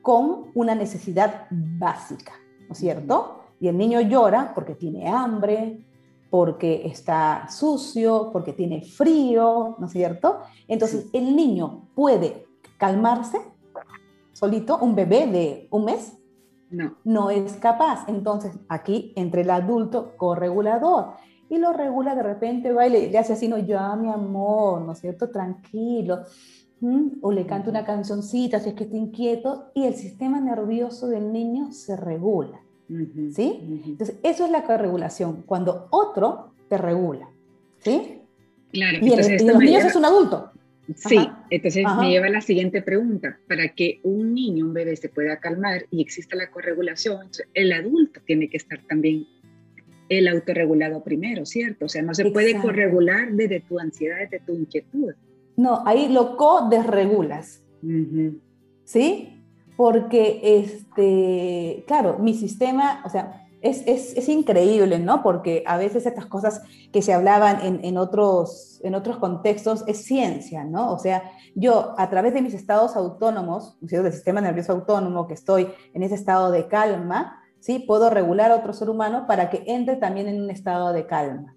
[0.00, 2.34] con una necesidad básica,
[2.68, 3.40] ¿no es cierto?
[3.58, 5.87] Y el niño llora porque tiene hambre,
[6.30, 10.40] porque está sucio, porque tiene frío, ¿no es cierto?
[10.66, 13.38] Entonces, el niño puede calmarse
[14.32, 16.16] solito, un bebé de un mes,
[16.70, 16.94] no.
[17.04, 18.08] no es capaz.
[18.08, 21.14] Entonces, aquí entre el adulto corregulador
[21.48, 24.92] y lo regula de repente, va y le, hace así, no, ya mi amor, ¿no
[24.92, 25.30] es cierto?
[25.30, 26.20] Tranquilo.
[27.22, 31.32] O le canta una cancioncita si es que está inquieto y el sistema nervioso del
[31.32, 32.60] niño se regula.
[33.32, 33.60] ¿Sí?
[33.86, 37.28] Entonces, eso es la corregulación, cuando otro te regula.
[37.80, 38.20] ¿Sí?
[38.72, 38.98] Claro.
[39.00, 40.52] Y, el, los niños es un adulto.
[40.94, 41.18] Sí,
[41.50, 43.38] entonces me lleva a la siguiente pregunta.
[43.46, 48.20] Para que un niño, un bebé se pueda calmar y exista la corregulación, el adulto
[48.24, 49.26] tiene que estar también
[50.08, 51.84] el autorregulado primero, ¿cierto?
[51.84, 55.12] O sea, no se puede corregular desde tu ansiedad, desde tu inquietud.
[55.56, 57.62] No, ahí lo co-desregulas.
[58.84, 59.37] ¿Sí?
[59.78, 65.22] Porque, este, claro, mi sistema, o sea, es, es, es, increíble, ¿no?
[65.22, 66.62] Porque a veces estas cosas
[66.92, 70.92] que se hablaban en, en, otros, en otros contextos es ciencia, ¿no?
[70.92, 75.68] O sea, yo a través de mis estados autónomos, del sistema nervioso autónomo, que estoy
[75.94, 77.78] en ese estado de calma, ¿sí?
[77.78, 81.54] Puedo regular a otro ser humano para que entre también en un estado de calma.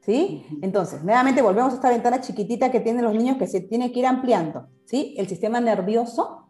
[0.00, 0.46] ¿Sí?
[0.62, 3.98] Entonces, nuevamente volvemos a esta ventana chiquitita que tienen los niños que se tiene que
[3.98, 5.14] ir ampliando, ¿sí?
[5.18, 6.45] El sistema nervioso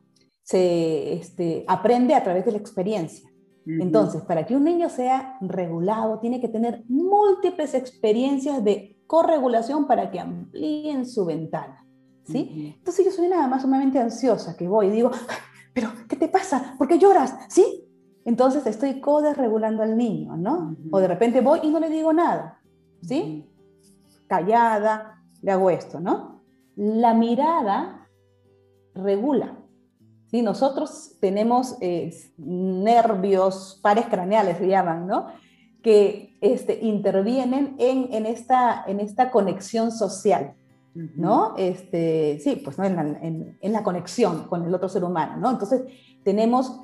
[0.47, 3.29] se este, aprende a través de la experiencia.
[3.67, 10.09] Entonces, para que un niño sea regulado, tiene que tener múltiples experiencias de corregulación para
[10.13, 11.85] que amplíen su ventana.
[12.25, 12.77] ¿sí?
[12.79, 15.11] Entonces, yo soy nada más sumamente ansiosa, que voy y digo,
[15.75, 16.77] pero ¿qué te pasa?
[16.79, 17.35] ¿Por qué lloras?
[17.49, 17.85] ¿Sí?
[18.25, 20.77] Entonces, estoy co-desregulando al niño, ¿no?
[20.93, 22.61] O de repente voy y no le digo nada,
[23.03, 23.51] ¿sí?
[24.29, 26.45] Callada, le hago esto, ¿no?
[26.77, 28.09] La mirada
[28.95, 29.65] regula.
[30.31, 30.43] ¿Sí?
[30.43, 35.27] Nosotros tenemos eh, nervios, pares craneales se llaman, ¿no?
[35.87, 40.55] que este, intervienen en, en, esta, en esta conexión social,
[40.95, 41.55] ¿no?
[41.57, 42.85] Este, sí, pues ¿no?
[42.85, 45.49] En, la, en, la, conexión con el otro ser humano, ¿no?
[45.49, 45.83] Entonces,
[46.25, 46.81] tenemos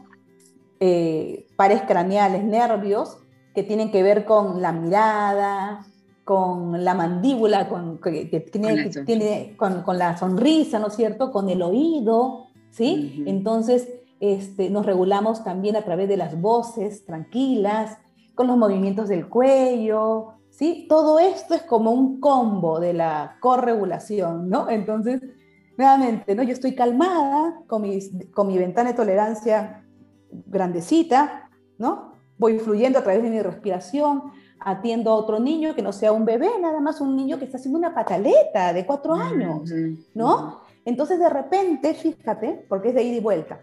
[0.78, 3.18] eh, pares craneales, nervios,
[3.56, 5.84] que tienen que ver con la mirada,
[6.22, 11.32] con la mandíbula, con, que, tiene, tiene, con, con la sonrisa, ¿no es cierto?
[11.32, 13.22] Con el oído, ¿sí?
[13.26, 17.98] Entonces, este, nos regulamos también a través de las voces tranquilas,
[18.34, 20.86] con los movimientos del cuello, ¿sí?
[20.88, 24.68] Todo esto es como un combo de la corregulación, ¿no?
[24.68, 25.20] Entonces,
[25.76, 26.42] nuevamente, ¿no?
[26.42, 27.84] Yo estoy calmada con,
[28.32, 29.84] con mi ventana de tolerancia
[30.30, 32.12] grandecita, ¿no?
[32.38, 34.22] Voy fluyendo a través de mi respiración,
[34.60, 37.58] atiendo a otro niño que no sea un bebé, nada más un niño que está
[37.58, 39.70] haciendo una pataleta de cuatro años,
[40.14, 40.60] ¿no?
[40.84, 43.60] Entonces, de repente, fíjate, porque es de ida y vuelta.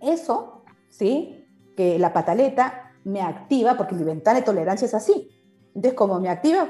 [0.00, 1.46] Eso, ¿sí?
[1.76, 5.30] Que la pataleta me activa, porque mi ventana de tolerancia es así.
[5.74, 6.68] Entonces, como me activa,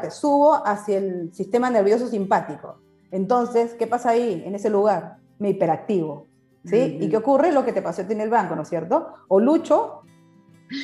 [0.00, 2.80] te subo hacia el sistema nervioso simpático.
[3.10, 5.18] Entonces, ¿qué pasa ahí, en ese lugar?
[5.38, 6.26] Me hiperactivo,
[6.64, 6.98] ¿sí?
[7.00, 7.52] ¿Y qué ocurre?
[7.52, 9.14] Lo que te pasó en el banco, ¿no es cierto?
[9.28, 10.02] O lucho,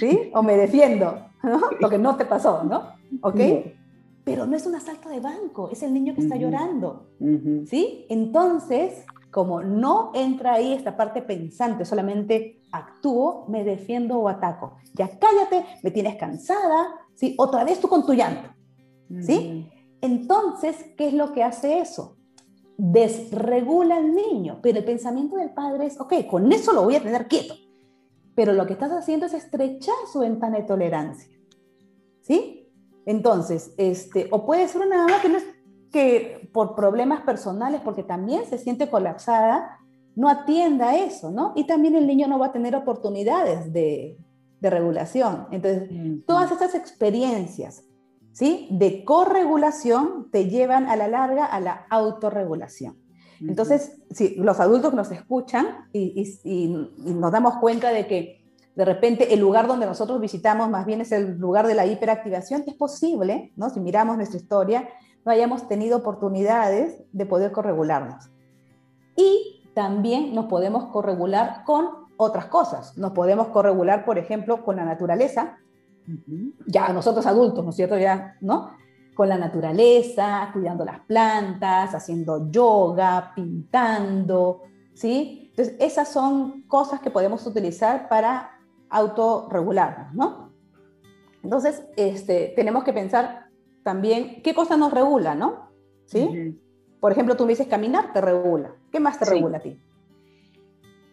[0.01, 0.31] ¿sí?
[0.35, 1.61] O me defiendo, ¿no?
[1.79, 2.95] Lo que no te pasó, ¿no?
[3.23, 3.41] ¿Ok?
[4.25, 7.11] Pero no es un asalto de banco, es el niño que está llorando,
[7.67, 8.07] ¿sí?
[8.09, 14.77] Entonces, como no entra ahí esta parte pensante, solamente actúo, me defiendo o ataco.
[14.95, 17.35] Ya cállate, me tienes cansada, ¿sí?
[17.37, 18.49] Otra vez tú con tu llanto,
[19.21, 19.71] ¿sí?
[20.01, 22.17] Entonces, ¿qué es lo que hace eso?
[22.79, 27.03] Desregula al niño, pero el pensamiento del padre es, ok, con eso lo voy a
[27.03, 27.55] tener quieto,
[28.35, 31.37] pero lo que estás haciendo es estrechar su ventana de tolerancia,
[32.23, 32.64] ¿sí?
[33.07, 35.45] Entonces, este, o puede ser una mamá que, no es,
[35.93, 39.79] que por problemas personales, porque también se siente colapsada,
[40.17, 41.53] no atienda eso, ¿no?
[41.57, 44.17] Y también el niño no va a tener oportunidades de,
[44.61, 45.47] de regulación.
[45.51, 45.91] Entonces,
[46.27, 47.85] todas estas experiencias,
[48.33, 48.69] ¿sí?
[48.71, 52.97] De corregulación te llevan a la larga a la autorregulación.
[53.41, 56.69] Entonces, si los adultos nos escuchan y, y
[57.13, 58.44] nos damos cuenta de que
[58.75, 62.65] de repente el lugar donde nosotros visitamos más bien es el lugar de la hiperactivación,
[62.67, 63.71] es posible, ¿no?
[63.71, 64.89] si miramos nuestra historia,
[65.25, 68.31] no hayamos tenido oportunidades de poder corregularnos.
[69.17, 72.97] Y también nos podemos corregular con otras cosas.
[72.99, 75.59] Nos podemos corregular, por ejemplo, con la naturaleza,
[76.67, 77.99] ya nosotros adultos, ¿no es cierto?
[77.99, 78.73] Ya, ¿no?
[79.15, 85.49] Con la naturaleza, cuidando las plantas, haciendo yoga, pintando, ¿sí?
[85.51, 88.54] Entonces, esas son cosas que podemos utilizar para
[88.95, 90.53] autorregularnos, ¿no?
[91.43, 93.47] Entonces, este, tenemos que pensar
[93.83, 95.71] también qué cosa nos regula, ¿no?
[96.07, 96.57] ¿Sí?
[97.01, 98.77] Por ejemplo, tú me dices caminar, te regula.
[98.93, 99.77] ¿Qué más te regula a ti?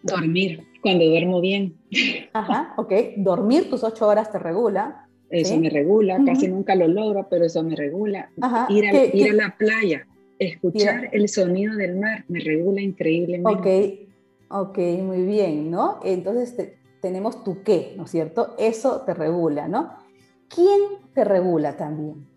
[0.03, 1.75] Dormir, cuando duermo bien.
[2.33, 2.93] Ajá, ok.
[3.17, 5.07] Dormir tus ocho horas te regula.
[5.29, 8.29] Eso me regula, casi nunca lo logro, pero eso me regula.
[8.69, 10.05] ir, a, ir a la playa,
[10.37, 14.09] escuchar el sonido del mar, me regula increíblemente.
[14.49, 15.99] Ok, ok, muy bien, ¿no?
[16.03, 18.55] Entonces, te, tenemos tu qué, ¿no es cierto?
[18.57, 19.91] Eso te regula, ¿no?
[20.47, 20.81] ¿Quién
[21.13, 22.27] te regula también?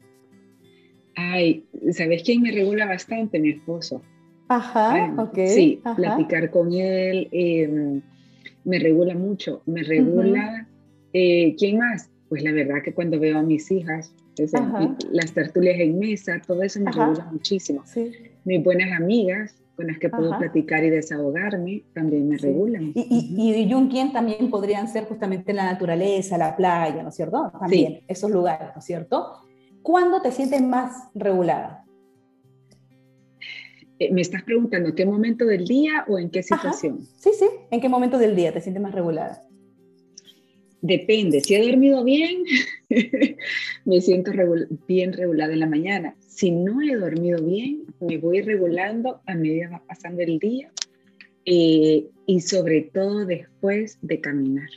[1.17, 3.39] Ay, ¿sabes quién me regula bastante?
[3.39, 4.03] Mi esposo.
[4.49, 5.39] Ajá, ok.
[5.47, 8.03] Sí, platicar con él em,
[8.65, 9.63] me regula mucho.
[9.67, 10.67] Me regula.
[11.13, 12.11] Eh, ¿Quién más?
[12.29, 14.13] Pues la verdad que cuando veo a mis hijas,
[15.13, 17.83] las tertulias en mesa, todo eso me regula muchísimo.
[17.87, 18.13] Sí.
[18.45, 22.93] Mis buenas amigas, con las que puedo platicar y desahogarme, también me regulan.
[22.95, 27.53] Y, y, y también podrían ser justamente la naturaleza, la playa, ¿no es cierto?
[27.59, 29.33] También, esos lugares, ¿no es cierto?
[29.83, 31.85] ¿Cuándo te sientes más regulada?
[33.99, 37.01] Eh, ¿Me estás preguntando qué momento del día o en qué situación?
[37.19, 39.45] Sí, sí, ¿en qué momento del día te sientes más regulada?
[40.85, 42.45] Depende, si he dormido bien,
[43.87, 44.33] me siento
[44.87, 46.15] bien regulada en la mañana.
[46.19, 50.71] Si no he dormido bien, me voy regulando a medida va pasando el día
[51.47, 54.69] eh, y sobre todo después de caminar.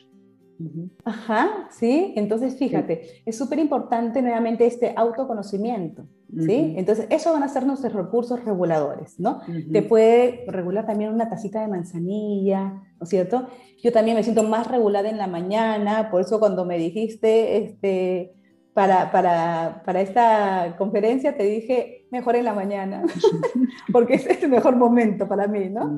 [1.04, 2.13] Ajá, sí.
[2.15, 6.08] Entonces, fíjate, es súper importante nuevamente este autoconocimiento,
[6.39, 6.74] ¿sí?
[6.78, 9.41] Entonces, eso van a ser nuestros recursos reguladores, ¿no?
[9.74, 13.47] Te puede regular también una tacita de manzanilla, ¿no es cierto?
[13.81, 18.33] Yo también me siento más regulada en la mañana, por eso cuando me dijiste, este,
[18.73, 23.03] para, para, para esta conferencia, te dije, mejor en la mañana,
[23.91, 25.97] porque es el mejor momento para mí, ¿no?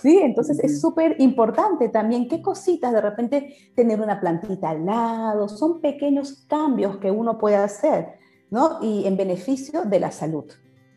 [0.00, 0.18] ¿sí?
[0.18, 5.80] Entonces es súper importante también qué cositas, de repente tener una plantita al lado, son
[5.80, 8.18] pequeños cambios que uno puede hacer,
[8.50, 8.78] ¿no?
[8.82, 10.44] Y en beneficio de la salud,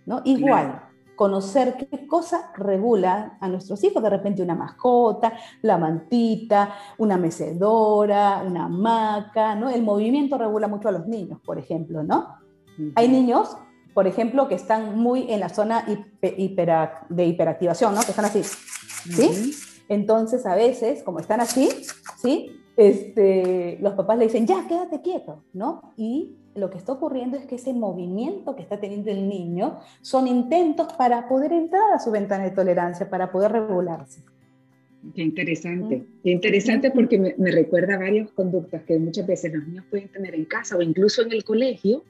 [0.06, 0.22] ¿no?
[0.26, 0.90] Igual.
[1.16, 8.44] Conocer qué cosa regula a nuestros hijos, de repente una mascota, la mantita, una mecedora,
[8.46, 9.70] una hamaca, ¿no?
[9.70, 12.36] El movimiento regula mucho a los niños, por ejemplo, ¿no?
[12.96, 13.56] Hay niños
[13.94, 15.86] por ejemplo, que están muy en la zona
[16.20, 18.02] de hiperactivación, ¿no?
[18.02, 19.54] Que están así, ¿sí?
[19.88, 21.70] Entonces, a veces, como están así,
[22.22, 22.60] ¿sí?
[22.76, 25.94] Este, los papás le dicen, ya, quédate quieto, ¿no?
[25.96, 30.28] Y lo que está ocurriendo es que ese movimiento que está teniendo el niño son
[30.28, 34.22] intentos para poder entrar a su ventana de tolerancia, para poder regularse.
[35.16, 39.86] Qué interesante, qué interesante porque me, me recuerda varias conductas que muchas veces los niños
[39.90, 42.04] pueden tener en casa o incluso en el colegio,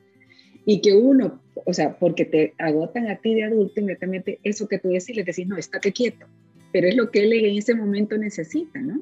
[0.65, 4.79] y que uno, o sea, porque te agotan a ti de adulto, inmediatamente eso que
[4.79, 6.25] tú decís, le decís, no, estate quieto,
[6.71, 9.01] pero es lo que él en ese momento necesita, ¿no?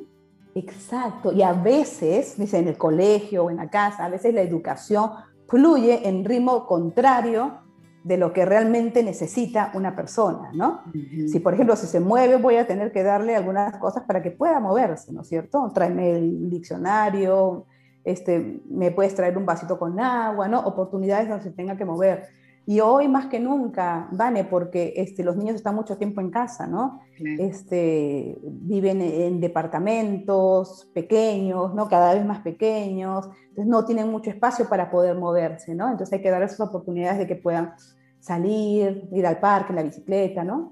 [0.53, 4.41] Exacto, y a veces, dice, en el colegio o en la casa, a veces la
[4.41, 5.11] educación
[5.51, 7.59] fluye en ritmo contrario
[8.05, 10.81] de lo que realmente necesita una persona, ¿no?
[11.27, 14.31] Si, por ejemplo, si se mueve, voy a tener que darle algunas cosas para que
[14.31, 15.69] pueda moverse, ¿no es cierto?
[15.73, 17.65] Tráeme el diccionario,
[18.05, 20.61] este, me puedes traer un vasito con agua, ¿no?
[20.61, 22.29] Oportunidades donde se tenga que mover.
[22.65, 26.67] Y hoy más que nunca, Vane, porque este, los niños están mucho tiempo en casa,
[26.67, 27.01] ¿no?
[27.17, 31.89] Este, viven en departamentos pequeños, ¿no?
[31.89, 35.89] Cada vez más pequeños, entonces no tienen mucho espacio para poder moverse, ¿no?
[35.89, 37.73] Entonces hay que dar esas oportunidades de que puedan
[38.19, 40.71] salir, ir al parque, en la bicicleta, ¿no?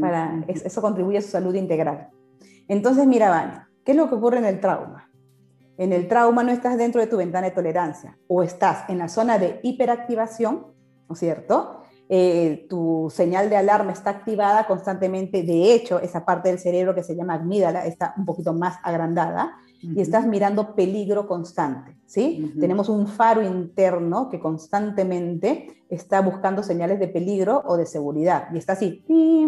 [0.00, 2.08] para, eso contribuye a su salud integral.
[2.68, 5.10] Entonces, mira, Vane, ¿qué es lo que ocurre en el trauma?
[5.76, 9.08] En el trauma no estás dentro de tu ventana de tolerancia o estás en la
[9.08, 10.66] zona de hiperactivación,
[11.10, 11.80] ¿no es cierto?
[12.08, 15.42] Eh, tu señal de alarma está activada constantemente.
[15.42, 19.56] De hecho, esa parte del cerebro que se llama amígdala está un poquito más agrandada
[19.82, 22.54] y estás mirando peligro constante, ¿sí?
[22.60, 28.58] Tenemos un faro interno que constantemente está buscando señales de peligro o de seguridad y
[28.58, 29.04] está así,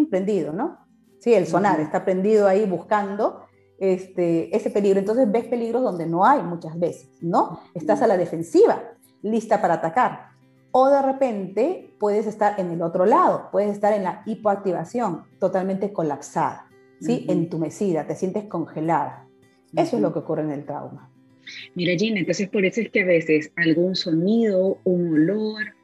[0.09, 0.79] prendido, ¿no?
[1.19, 3.41] Sí, el sonar está prendido ahí buscando
[3.77, 4.99] este, ese peligro.
[4.99, 7.59] Entonces ves peligros donde no hay muchas veces, ¿no?
[7.73, 8.81] Estás a la defensiva,
[9.21, 10.32] lista para atacar.
[10.75, 15.93] O de repente puedes estar en el otro lado, puedes estar en la hipoactivación, totalmente
[15.93, 16.67] colapsada,
[16.99, 17.27] ¿sí?
[17.29, 19.27] Entumecida, te sientes congelada.
[19.75, 21.11] Eso es lo que ocurre en el trauma.
[21.75, 25.75] Mira, Gina, entonces por eso es que a veces algún sonido, un olor,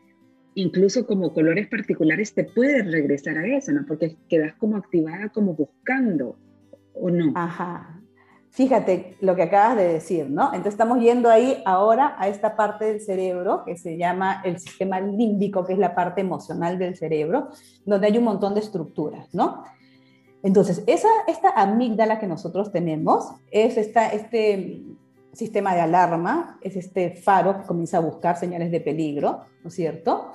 [0.56, 3.86] incluso como colores particulares, te puede regresar a eso, ¿no?
[3.88, 6.36] Porque quedas como activada, como buscando
[6.94, 7.32] ¿o no?
[7.36, 7.99] Ajá.
[8.52, 10.48] Fíjate lo que acabas de decir, ¿no?
[10.48, 15.00] Entonces estamos yendo ahí ahora a esta parte del cerebro que se llama el sistema
[15.00, 17.50] límbico, que es la parte emocional del cerebro,
[17.86, 19.64] donde hay un montón de estructuras, ¿no?
[20.42, 24.84] Entonces, esa, esta amígdala que nosotros tenemos es esta, este
[25.34, 29.76] sistema de alarma, es este faro que comienza a buscar señales de peligro, ¿no es
[29.76, 30.32] cierto?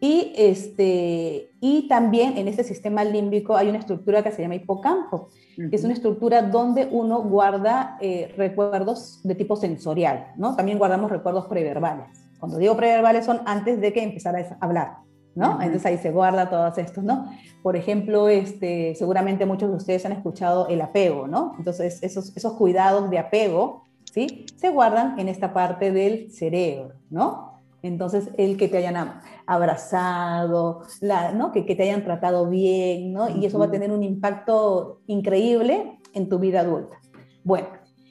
[0.00, 5.28] Y, este, y también en este sistema límbico hay una estructura que se llama hipocampo,
[5.70, 10.54] que es una estructura donde uno guarda eh, recuerdos de tipo sensorial, ¿no?
[10.54, 12.06] También guardamos recuerdos preverbales.
[12.38, 14.98] Cuando digo preverbales son antes de que empezara a hablar,
[15.34, 15.60] ¿no?
[15.60, 17.28] Entonces ahí se guarda todos estos, ¿no?
[17.62, 21.54] Por ejemplo, este, seguramente muchos de ustedes han escuchado el apego, ¿no?
[21.58, 24.46] Entonces esos, esos cuidados de apego, ¿sí?
[24.56, 27.47] Se guardan en esta parte del cerebro, ¿no?
[27.82, 31.52] Entonces, el que te hayan abrazado, la, ¿no?
[31.52, 33.28] que, que, te hayan tratado bien, ¿no?
[33.28, 36.98] y eso va a tener un impacto increíble en tu vida adulta.
[37.44, 37.68] Bueno,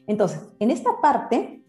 [0.08, 1.66] entonces, en esta parte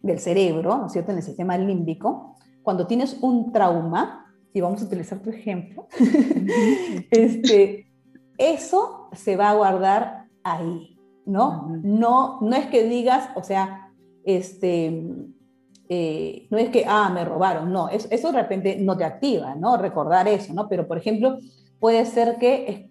[0.00, 4.22] del cerebro, ¿no es cierto?, en el sistema límbico, cuando tienes un trauma,
[4.52, 5.86] y vamos a utilizar tu ejemplo,
[7.10, 7.92] este,
[8.38, 11.68] eso se va a guardar ahí, ¿no?
[11.82, 13.92] No, no es que digas, o sea,
[14.24, 15.04] este,
[15.88, 19.54] eh, no es que, ah, me robaron, no, eso, eso de repente no te activa,
[19.54, 19.76] ¿no?
[19.76, 20.68] Recordar eso, ¿no?
[20.68, 21.38] Pero, por ejemplo,
[21.78, 22.90] puede ser que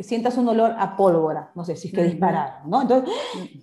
[0.00, 2.82] sientas un olor a pólvora, no sé si es que disparar, ¿no?
[2.82, 3.14] Entonces,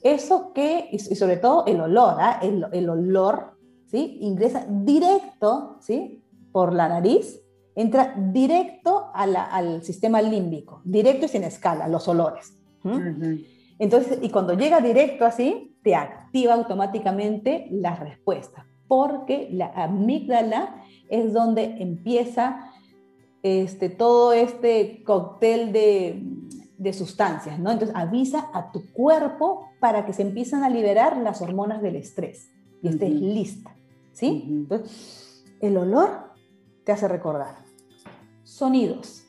[0.02, 2.40] eso que, y sobre todo el olor, ¿ah?
[2.42, 4.18] el, el, olor, ¿sí?
[4.22, 6.24] Ingresa directo, ¿sí?
[6.52, 7.42] Por la nariz,
[7.76, 12.58] entra directo al sistema límbico, directo y sin escala, los olores.
[13.80, 21.34] Entonces, y cuando llega directo así, te activa automáticamente la respuesta, porque la amígdala es
[21.34, 22.72] donde empieza
[23.44, 26.24] este, todo este cóctel de,
[26.78, 27.72] de, sustancias, ¿no?
[27.72, 32.50] Entonces avisa a tu cuerpo para que se empiecen a liberar las hormonas del estrés
[32.82, 33.76] y estés lista,
[34.14, 34.46] ¿sí?
[34.48, 36.32] Entonces, el olor
[36.86, 37.56] te hace recordar.
[38.44, 39.24] Sonidos,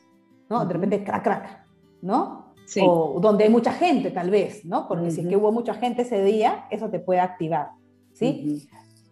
[0.48, 0.64] ¿no?
[0.64, 1.66] De repente, crack, crack,
[2.02, 2.43] ¿no?
[2.66, 2.80] Sí.
[2.82, 4.88] O donde hay mucha gente, tal vez, ¿no?
[4.88, 7.70] Porque si es que hubo mucha gente ese día, eso te puede activar,
[8.12, 8.66] ¿sí?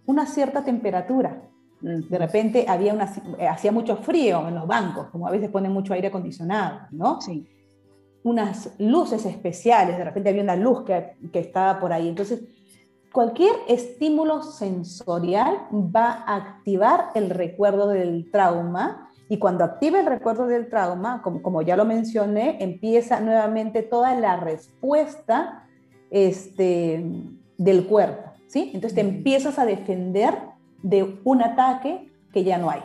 [0.07, 1.43] Una cierta temperatura,
[1.83, 5.73] de repente había una, eh, hacía mucho frío en los bancos, como a veces ponen
[5.73, 7.21] mucho aire acondicionado, ¿no?
[7.21, 7.47] Sí.
[8.23, 12.09] Unas luces especiales, de repente había una luz que, que estaba por ahí.
[12.09, 12.45] Entonces,
[13.13, 20.47] cualquier estímulo sensorial va a activar el recuerdo del trauma y cuando activa el recuerdo
[20.47, 25.67] del trauma, como, como ya lo mencioné, empieza nuevamente toda la respuesta
[26.11, 27.03] este,
[27.57, 28.73] del cuerpo, ¿sí?
[28.75, 30.35] Entonces te empiezas a defender
[30.83, 32.83] de un ataque que ya no hay.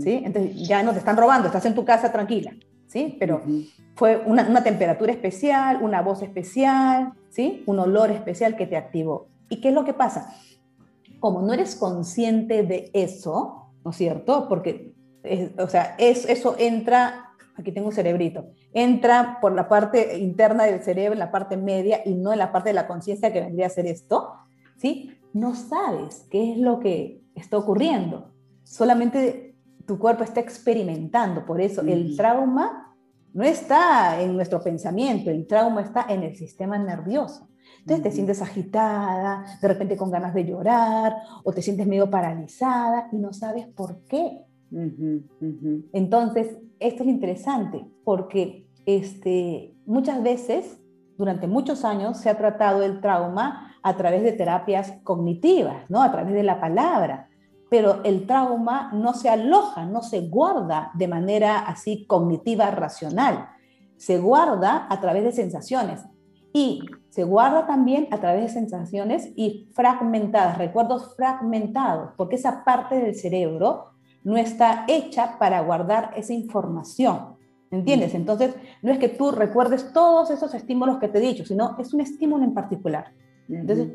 [0.00, 0.22] ¿Sí?
[0.24, 2.54] Entonces ya no te están robando, estás en tu casa tranquila,
[2.86, 3.18] ¿sí?
[3.20, 3.42] Pero
[3.96, 7.64] fue una, una, temperatura especial, una voz especial, ¿sí?
[7.66, 9.26] Un olor especial que te activó.
[9.50, 10.34] ¿Y qué es lo que pasa?
[11.20, 14.48] Como no eres consciente de eso, ¿no es cierto?
[14.48, 14.94] Porque,
[15.58, 20.82] o sea, es, eso entra, aquí tengo un cerebrito, entra por la parte interna del
[20.82, 23.66] cerebro, en la parte media, y no en la parte de la conciencia que vendría
[23.66, 24.32] a ser esto,
[24.76, 25.18] ¿sí?
[25.32, 28.32] no sabes qué es lo que está ocurriendo.
[28.64, 29.56] Solamente
[29.86, 31.44] tu cuerpo está experimentando.
[31.44, 32.94] Por eso el trauma
[33.32, 37.48] no está en nuestro pensamiento, el trauma está en el sistema nervioso.
[37.82, 43.08] Entonces te sientes agitada, de repente con ganas de llorar, o te sientes medio paralizada
[43.10, 44.44] y no sabes por qué.
[45.92, 50.78] Entonces, esto es interesante, porque este, muchas veces,
[51.18, 56.02] durante muchos años, se ha tratado el trauma a través de terapias cognitivas, ¿no?
[56.02, 57.28] A través de la palabra.
[57.68, 63.48] Pero el trauma no se aloja, no se guarda de manera así cognitiva, racional.
[63.96, 66.00] Se guarda a través de sensaciones.
[66.52, 72.96] Y se guarda también a través de sensaciones y fragmentadas, recuerdos fragmentados, porque esa parte
[72.96, 73.92] del cerebro
[74.24, 77.36] no está hecha para guardar esa información.
[77.70, 78.14] ¿Entiendes?
[78.14, 81.94] Entonces, no es que tú recuerdes todos esos estímulos que te he dicho, sino es
[81.94, 83.14] un estímulo en particular.
[83.48, 83.88] Entonces,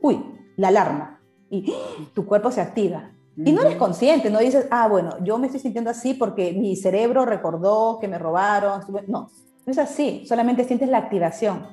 [0.00, 0.24] uy,
[0.56, 1.20] la alarma.
[1.50, 1.72] Y
[2.14, 3.10] tu cuerpo se activa.
[3.36, 6.74] Y no eres consciente, no dices, ah, bueno, yo me estoy sintiendo así porque mi
[6.74, 8.80] cerebro recordó que me robaron.
[9.06, 9.30] No,
[9.64, 11.66] no es así, solamente sientes la activación.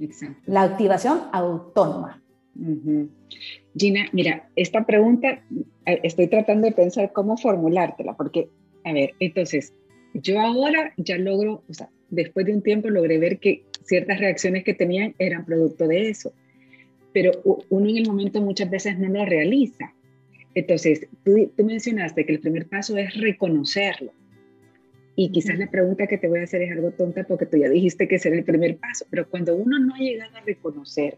[0.00, 0.42] Exacto.
[0.46, 2.22] La activación autónoma.
[3.76, 5.42] Gina, mira, esta pregunta
[5.84, 8.48] eh, estoy tratando de pensar cómo formulártela, porque,
[8.84, 9.74] a ver, entonces,
[10.14, 14.64] yo ahora ya logro, o sea, después de un tiempo logré ver que ciertas reacciones
[14.64, 16.32] que tenían eran producto de eso
[17.16, 17.32] pero
[17.70, 19.94] uno en el momento muchas veces no lo realiza.
[20.54, 24.12] Entonces, tú, mencionaste que el primer paso es reconocerlo.
[25.16, 27.70] Y quizás la pregunta que te voy a hacer es algo tonta porque tú ya
[27.70, 31.16] dijiste que ese era el primer paso, pero cuando uno no ha llegado a reconocer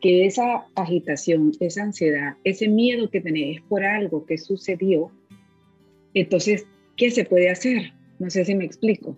[0.00, 5.12] que esa agitación, esa ansiedad, ese miedo que tenés es por algo que sucedió,
[6.12, 6.66] entonces,
[6.96, 7.92] ¿qué se puede hacer?
[8.18, 9.16] No sé si me explico.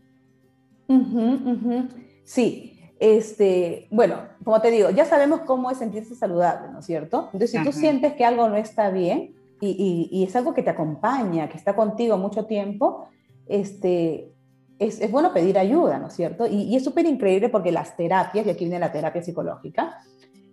[2.24, 7.30] Sí, este, bueno, como te digo, ya sabemos cómo es sentirse saludable, ¿no es cierto?
[7.32, 11.48] Entonces, si tú sientes que algo no está bien y, es algo que te acompaña,
[11.48, 13.08] que está contigo mucho tiempo,
[13.46, 14.32] este,
[14.78, 16.46] es, bueno pedir ayuda, ¿no es cierto?
[16.46, 19.98] Y, es súper increíble porque las terapias, y aquí viene la terapia psicológica,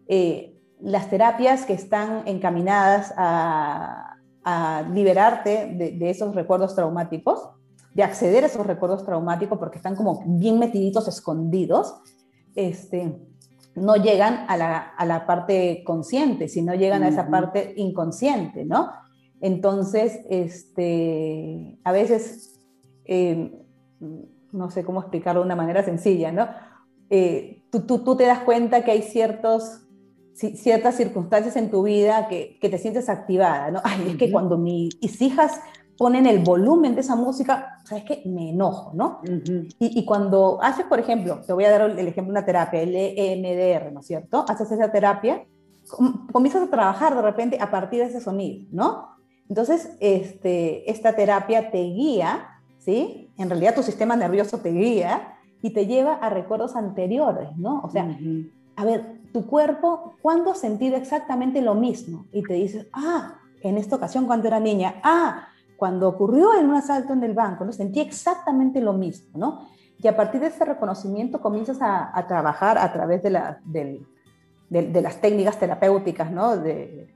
[0.08, 4.16] eh, las terapias que están encaminadas a,
[4.94, 7.50] liberarte de, de, esos recuerdos traumáticos,
[7.94, 11.94] de acceder a esos recuerdos traumáticos porque están como bien metiditos, escondidos,
[12.56, 13.16] este,
[13.76, 18.92] no llegan a la, parte consciente, sino llegan a esa parte inconsciente, ¿no?
[19.42, 22.59] Entonces, este, a veces,
[23.10, 23.51] eh,
[24.51, 26.47] no sé cómo explicarlo de una manera sencilla, ¿no?
[27.10, 29.82] Eh, tú, tú, te das cuenta que hay ciertos,
[30.34, 33.82] ciertas circunstancias en tu vida que, que te sientes activada, ¿no?
[33.84, 35.60] Ay, es que cuando mis hijas
[35.97, 38.22] ponen el volumen de esa música, ¿sabes qué?
[38.26, 39.22] Me enojo, ¿no?
[39.80, 42.95] y, cuando haces, por ejemplo, te voy a dar el ejemplo de una terapia, el
[42.95, 44.45] EMDR, ¿no es cierto?
[44.47, 45.43] Haces esa terapia,
[46.32, 49.10] comienzas a trabajar de repente a partir de ese sonido, ¿no?
[49.49, 53.30] Entonces, este, esta terapia te guía ¿sí?
[53.38, 57.82] En realidad tu sistema nervioso te guía y te lleva a recuerdos anteriores, ¿no?
[57.84, 58.18] O sea,
[58.76, 62.26] a ver, tu cuerpo, ¿cuándo has sentido exactamente lo mismo?
[62.32, 66.76] Y te dices, ah, en esta ocasión cuando era niña, ah, cuando ocurrió en un
[66.76, 67.74] asalto en el banco, ¿no?
[67.74, 69.68] Sentí exactamente lo mismo, ¿no?
[70.02, 75.20] Y a partir de ese reconocimiento comienzas a, trabajar a través de, la, de, las
[75.20, 76.56] técnicas terapéuticas, ¿no?
[76.56, 77.14] De,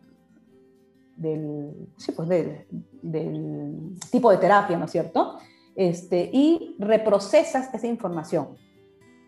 [1.16, 5.38] del, sí, pues del tipo de terapia, ¿no es cierto?
[5.76, 8.50] Este, y reprocesas esa información.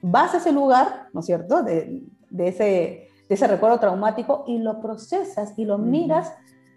[0.01, 2.03] Vas a ese lugar, ¿no es cierto?, de,
[2.37, 6.31] ese, de ese recuerdo traumático y lo procesas y lo miras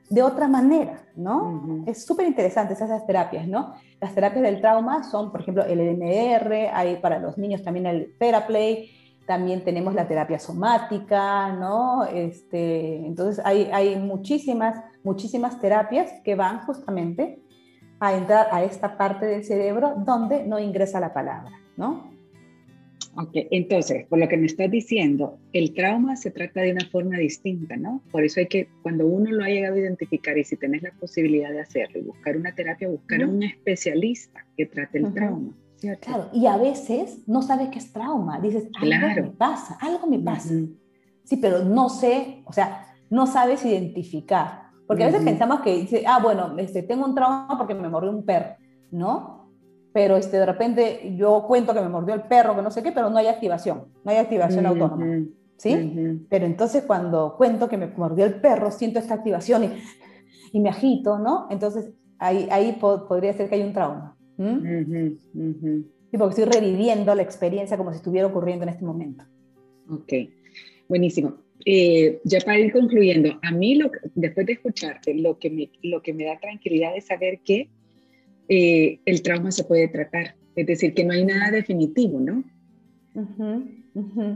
[0.08, 1.84] de otra manera, ¿no?
[1.86, 3.74] Es súper interesante esas terapias, ¿no?
[4.00, 8.16] Las terapias del trauma son, por ejemplo, el EMR, hay para los niños también el
[8.18, 8.90] Theraplay,
[9.26, 12.04] también tenemos la terapia somática, ¿no?
[12.04, 17.42] Este, entonces hay, hay muchísimas, muchísimas terapias que van justamente
[18.00, 22.18] a entrar a esta parte del cerebro donde no ingresa la palabra, ¿no?
[23.16, 27.16] Ok, entonces, por lo que me estás diciendo, el trauma se trata de una forma
[27.18, 28.00] distinta, ¿no?
[28.12, 30.92] Por eso hay que, cuando uno lo ha llegado a identificar y si tenés la
[30.92, 35.52] posibilidad de hacerlo y buscar una terapia, buscar a un especialista que trate el trauma.
[35.76, 36.06] ¿cierto?
[36.06, 40.20] Claro, y a veces no sabes qué es trauma, dices, algo me pasa, algo me
[40.20, 40.54] pasa.
[41.24, 44.67] Sí, pero no sé, o sea, no sabes identificar.
[44.88, 48.10] Porque a veces pensamos que, dice, ah, bueno, este, tengo un trauma porque me mordió
[48.10, 48.56] un perro,
[48.90, 49.52] ¿no?
[49.92, 52.90] Pero este, de repente yo cuento que me mordió el perro, que no sé qué,
[52.90, 55.26] pero no hay activación, no hay activación autónoma,
[55.58, 56.24] ¿sí?
[56.30, 59.72] Pero entonces cuando cuento que me mordió el perro, siento esta activación y,
[60.52, 61.48] y me agito, ¿no?
[61.50, 64.16] Entonces ahí, ahí podría ser que hay un trauma.
[66.10, 69.24] Sí, porque estoy reviviendo la experiencia como si estuviera ocurriendo en este momento.
[69.90, 70.12] Ok,
[70.88, 71.34] buenísimo.
[71.64, 76.02] Eh, ya para ir concluyendo, a mí lo, después de escucharte, lo que, me, lo
[76.02, 77.68] que me da tranquilidad es saber que
[78.48, 82.44] eh, el trauma se puede tratar, es decir, que no hay nada definitivo, ¿no?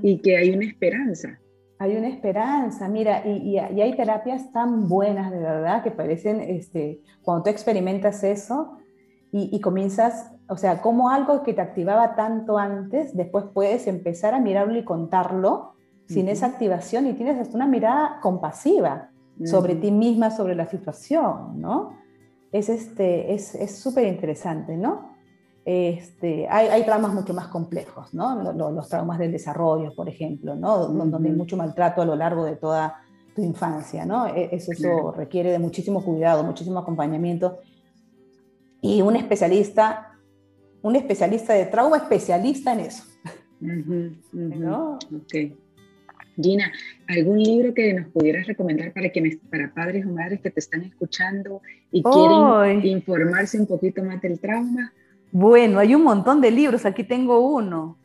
[0.03, 1.39] Y que hay una esperanza.
[1.79, 7.01] Hay una esperanza, mira, y, y, hay terapias tan buenas, de verdad, que parecen, este,
[7.23, 8.79] cuando tú experimentas eso
[9.33, 14.35] y, y comienzas, o sea, como algo que te activaba tanto antes, después puedes empezar
[14.35, 15.72] a mirarlo y contarlo
[16.09, 19.11] sin esa activación y tienes hasta una mirada compasiva
[19.45, 21.99] sobre ti misma, sobre la situación, ¿no?
[22.53, 25.11] Es súper es, es interesante, ¿no?
[25.65, 28.53] Este, hay, hay, traumas mucho más complejos, ¿no?
[28.53, 30.89] Los, traumas del desarrollo, por ejemplo, ¿no?
[30.89, 33.01] Donde hay mucho maltrato a lo largo de toda
[33.35, 34.27] tu infancia, ¿no?
[34.27, 37.59] E, eso, eso requiere de muchísimo cuidado, muchísimo acompañamiento.
[38.81, 40.19] Y un especialista,
[40.83, 43.05] un especialista de trauma, especialista en eso.
[43.61, 44.99] ¿no?
[45.25, 45.57] Okay.
[46.41, 46.73] Gina,
[47.09, 50.83] ¿algún libro que nos pudieras recomendar para quienes, para padres o madres que te están
[50.83, 51.61] escuchando
[51.91, 54.93] y quieren informarse un poquito más del trauma?
[55.31, 57.99] Bueno, hay un montón de libros, aquí tengo uno.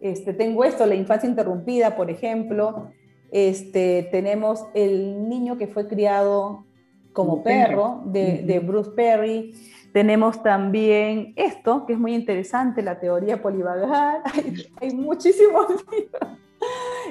[0.00, 2.90] Este, tengo esto, La infancia interrumpida, por ejemplo.
[3.30, 6.64] Este, tenemos El niño que fue criado
[7.12, 9.54] como perro, de, Bruce Perry.
[9.92, 14.22] Tenemos también esto, que es muy interesante, la teoría polivagal.
[14.34, 16.38] Hay, hay muchísimos libros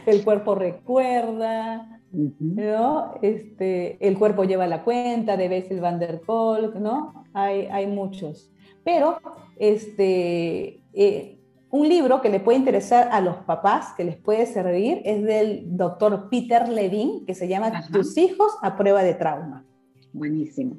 [0.06, 3.14] el cuerpo recuerda, ¿no?
[3.22, 7.26] Este, el cuerpo lleva la cuenta de Bessel van der Kolk, ¿no?
[7.34, 8.52] Hay, hay muchos.
[8.84, 9.20] Pero
[9.58, 11.40] este, eh,
[11.72, 15.78] un libro que le puede interesar a los papás, que les puede servir, es del
[15.78, 19.66] doctor Peter Levine, que se llama Tus hijos a prueba de trauma.
[20.12, 20.78] Buenísimo.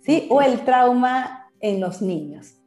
[0.00, 2.61] Sí, o el trauma en los niños.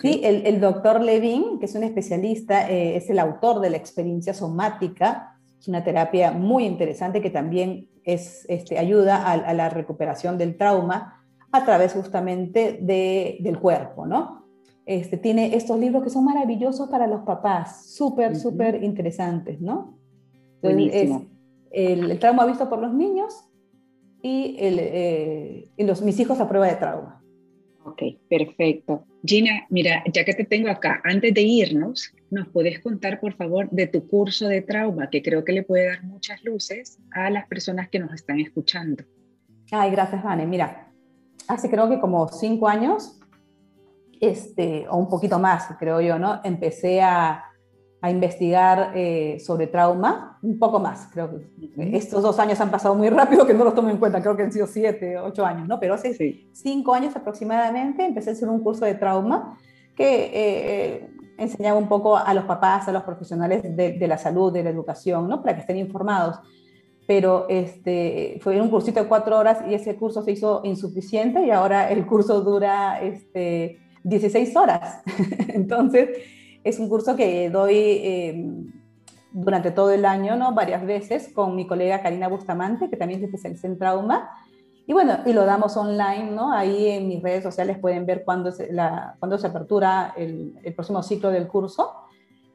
[0.00, 4.34] Sí, el, doctor Levin, que es un especialista, eh, es el autor de la experiencia
[4.34, 10.58] somática, es una terapia muy interesante que también es, este, ayuda a, la recuperación del
[10.58, 14.46] trauma a través justamente de, del cuerpo, ¿no?
[14.84, 19.98] Este, tiene estos libros que son maravillosos para los papás, súper, súper interesantes, ¿no?
[20.62, 21.26] el,
[21.70, 23.48] el, trauma visto por los niños
[24.22, 27.22] y, el, eh, y los, mis hijos a prueba de trauma.
[27.84, 29.04] Ok, perfecto.
[29.22, 33.68] Gina, mira, ya que te tengo acá, antes de irnos, ¿nos puedes contar, por favor,
[33.70, 37.46] de tu curso de trauma, que creo que le puede dar muchas luces a las
[37.46, 39.04] personas que nos están escuchando?
[39.70, 40.46] Ay, gracias, Vane.
[40.46, 40.88] Mira,
[41.48, 43.20] hace creo que como cinco años,
[44.20, 46.40] este, o un poquito más, creo yo, ¿no?
[46.42, 47.44] Empecé a,
[48.02, 52.94] a investigar eh, sobre trauma, un poco más, creo que estos dos años han pasado
[52.94, 55.68] muy rápido que no los tomo en cuenta, creo que han sido siete, ocho años,
[55.68, 55.78] ¿no?
[55.78, 59.58] Pero hace cinco años aproximadamente empecé a hacer un curso de trauma
[59.94, 64.16] que eh, eh, enseñaba un poco a los papás, a los profesionales de, de, la
[64.16, 65.42] salud, de la educación, ¿no?
[65.42, 66.38] Para que estén informados.
[67.06, 71.50] pero este, fue un cursito de cuatro horas y ese curso se hizo insuficiente y
[71.50, 75.02] ahora el curso dura este, 16 horas.
[75.48, 76.08] Entonces,
[76.64, 78.46] es un curso que doy eh,
[79.32, 80.52] durante todo el año, ¿no?
[80.54, 84.30] Varias veces con mi colega Karina Bustamante, que también es especialista en trauma.
[84.86, 86.52] Y bueno, y lo damos online, ¿no?
[86.52, 90.74] Ahí en mis redes sociales pueden ver cuándo se, la, cuándo se apertura el, el,
[90.74, 91.92] próximo ciclo del curso.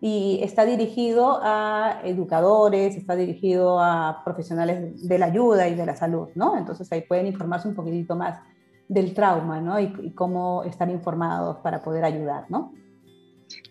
[0.01, 5.95] Y está dirigido a educadores, está dirigido a profesionales de la ayuda y de la
[5.95, 6.57] salud, ¿no?
[6.57, 8.39] Entonces ahí pueden informarse un poquitito más
[8.87, 9.79] del trauma, ¿no?
[9.79, 12.73] Y, y cómo estar informados para poder ayudar, ¿no?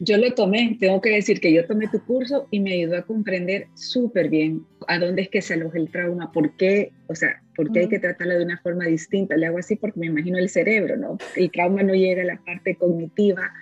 [0.00, 3.02] Yo lo tomé, tengo que decir que yo tomé tu curso y me ayudó a
[3.02, 7.42] comprender súper bien a dónde es que se aloja el trauma, por qué, o sea,
[7.56, 9.36] por qué hay que tratarlo de una forma distinta.
[9.36, 11.18] Le hago así porque me imagino el cerebro, ¿no?
[11.36, 13.52] El trauma no llega a la parte cognitiva,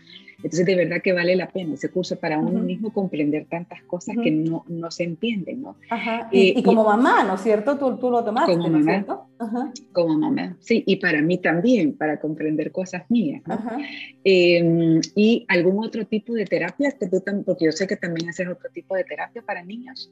[0.43, 4.17] entonces, de verdad que vale la pena ese curso para uno mismo comprender tantas cosas
[4.23, 5.77] que no, no, se entienden, ¿no?
[5.89, 6.29] Ajá.
[6.33, 7.79] Y, como mamá, ¿no es cierto?
[7.79, 9.07] Tú, tú lo tomaste, como mamá,
[9.39, 9.73] Ajá.
[9.93, 13.59] Como mamá, sí, y para mí también, para comprender cosas mías, ¿no?
[14.25, 16.95] Eh, y algún otro tipo de terapia,
[17.45, 20.11] porque yo sé que también haces otro tipo de terapia para niños.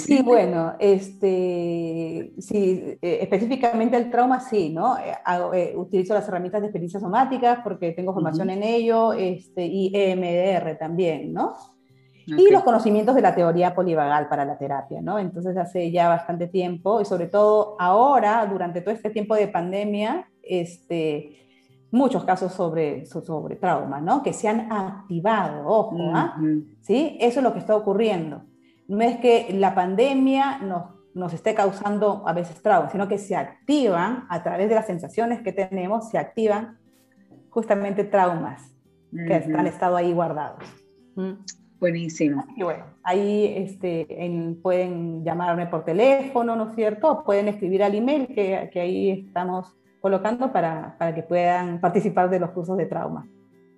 [0.00, 4.98] Sí, bueno, este, sí, eh, específicamente el trauma sí, ¿no?
[4.98, 5.14] Eh,
[5.54, 10.76] eh, utilizo las herramientas de experiencias somáticas porque tengo formación en ello, este, y EMDR
[10.76, 11.54] también, ¿no?
[12.26, 15.18] Y los conocimientos de la teoría polivagal para la terapia, ¿no?
[15.18, 20.28] Entonces hace ya bastante tiempo, y sobre todo ahora, durante todo este tiempo de pandemia,
[20.42, 21.36] este,
[21.90, 24.22] muchos casos sobre, sobre trauma, ¿no?
[24.22, 26.36] Que se han activado, ojo, ¿ah?
[26.80, 27.16] ¿sí?
[27.20, 28.42] Eso es lo que está ocurriendo
[28.90, 33.36] no es que la pandemia nos, nos esté causando a veces traumas, sino que se
[33.36, 36.78] activan a través de las sensaciones que tenemos, se activan
[37.50, 38.74] justamente traumas
[39.12, 40.64] que han estado ahí guardados.
[41.14, 41.34] ¿Mm?
[41.78, 42.44] Buenísimo.
[42.56, 44.06] Y bueno, ahí este,
[44.60, 47.22] pueden llamarme por teléfono, ¿no es cierto?
[47.24, 52.40] Pueden escribir al email que, que ahí estamos colocando para, para que puedan participar de
[52.40, 53.28] los cursos de trauma.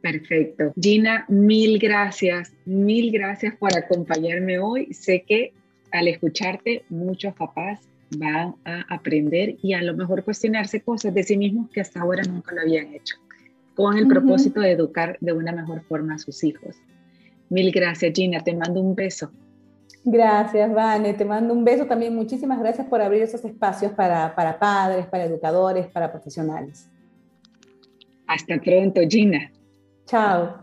[0.03, 0.72] Perfecto.
[0.78, 4.92] Gina, mil gracias, mil gracias por acompañarme hoy.
[4.92, 5.53] Sé que
[5.92, 7.80] al escucharte muchos papás
[8.18, 12.22] van a aprender y a lo mejor cuestionarse cosas de sí mismos que hasta ahora
[12.24, 13.16] nunca lo habían hecho,
[13.74, 16.76] con el propósito de educar de una mejor forma a sus hijos.
[17.48, 18.40] Mil gracias, Gina.
[18.40, 19.30] Te mando un beso.
[20.05, 21.14] Gracias, Vane.
[21.14, 22.14] Te mando un beso también.
[22.14, 26.88] Muchísimas gracias por abrir esos espacios para, para padres, para educadores, para profesionales.
[28.26, 29.53] Hasta pronto, Gina.
[30.13, 30.59] Chao.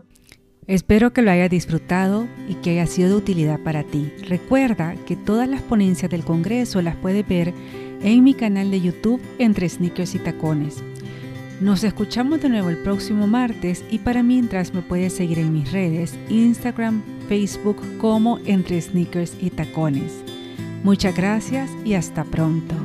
[0.68, 4.12] Espero que lo hayas disfrutado y que haya sido de utilidad para ti.
[4.28, 7.52] Recuerda que todas las ponencias del Congreso las puedes ver
[8.00, 10.84] en mi canal de YouTube Entre Sneakers y Tacones.
[11.60, 15.72] Nos escuchamos de nuevo el próximo martes y para mientras me puedes seguir en mis
[15.72, 20.22] redes, Instagram, Facebook como Entre Sneakers y Tacones.
[20.84, 22.76] Muchas gracias y hasta pronto.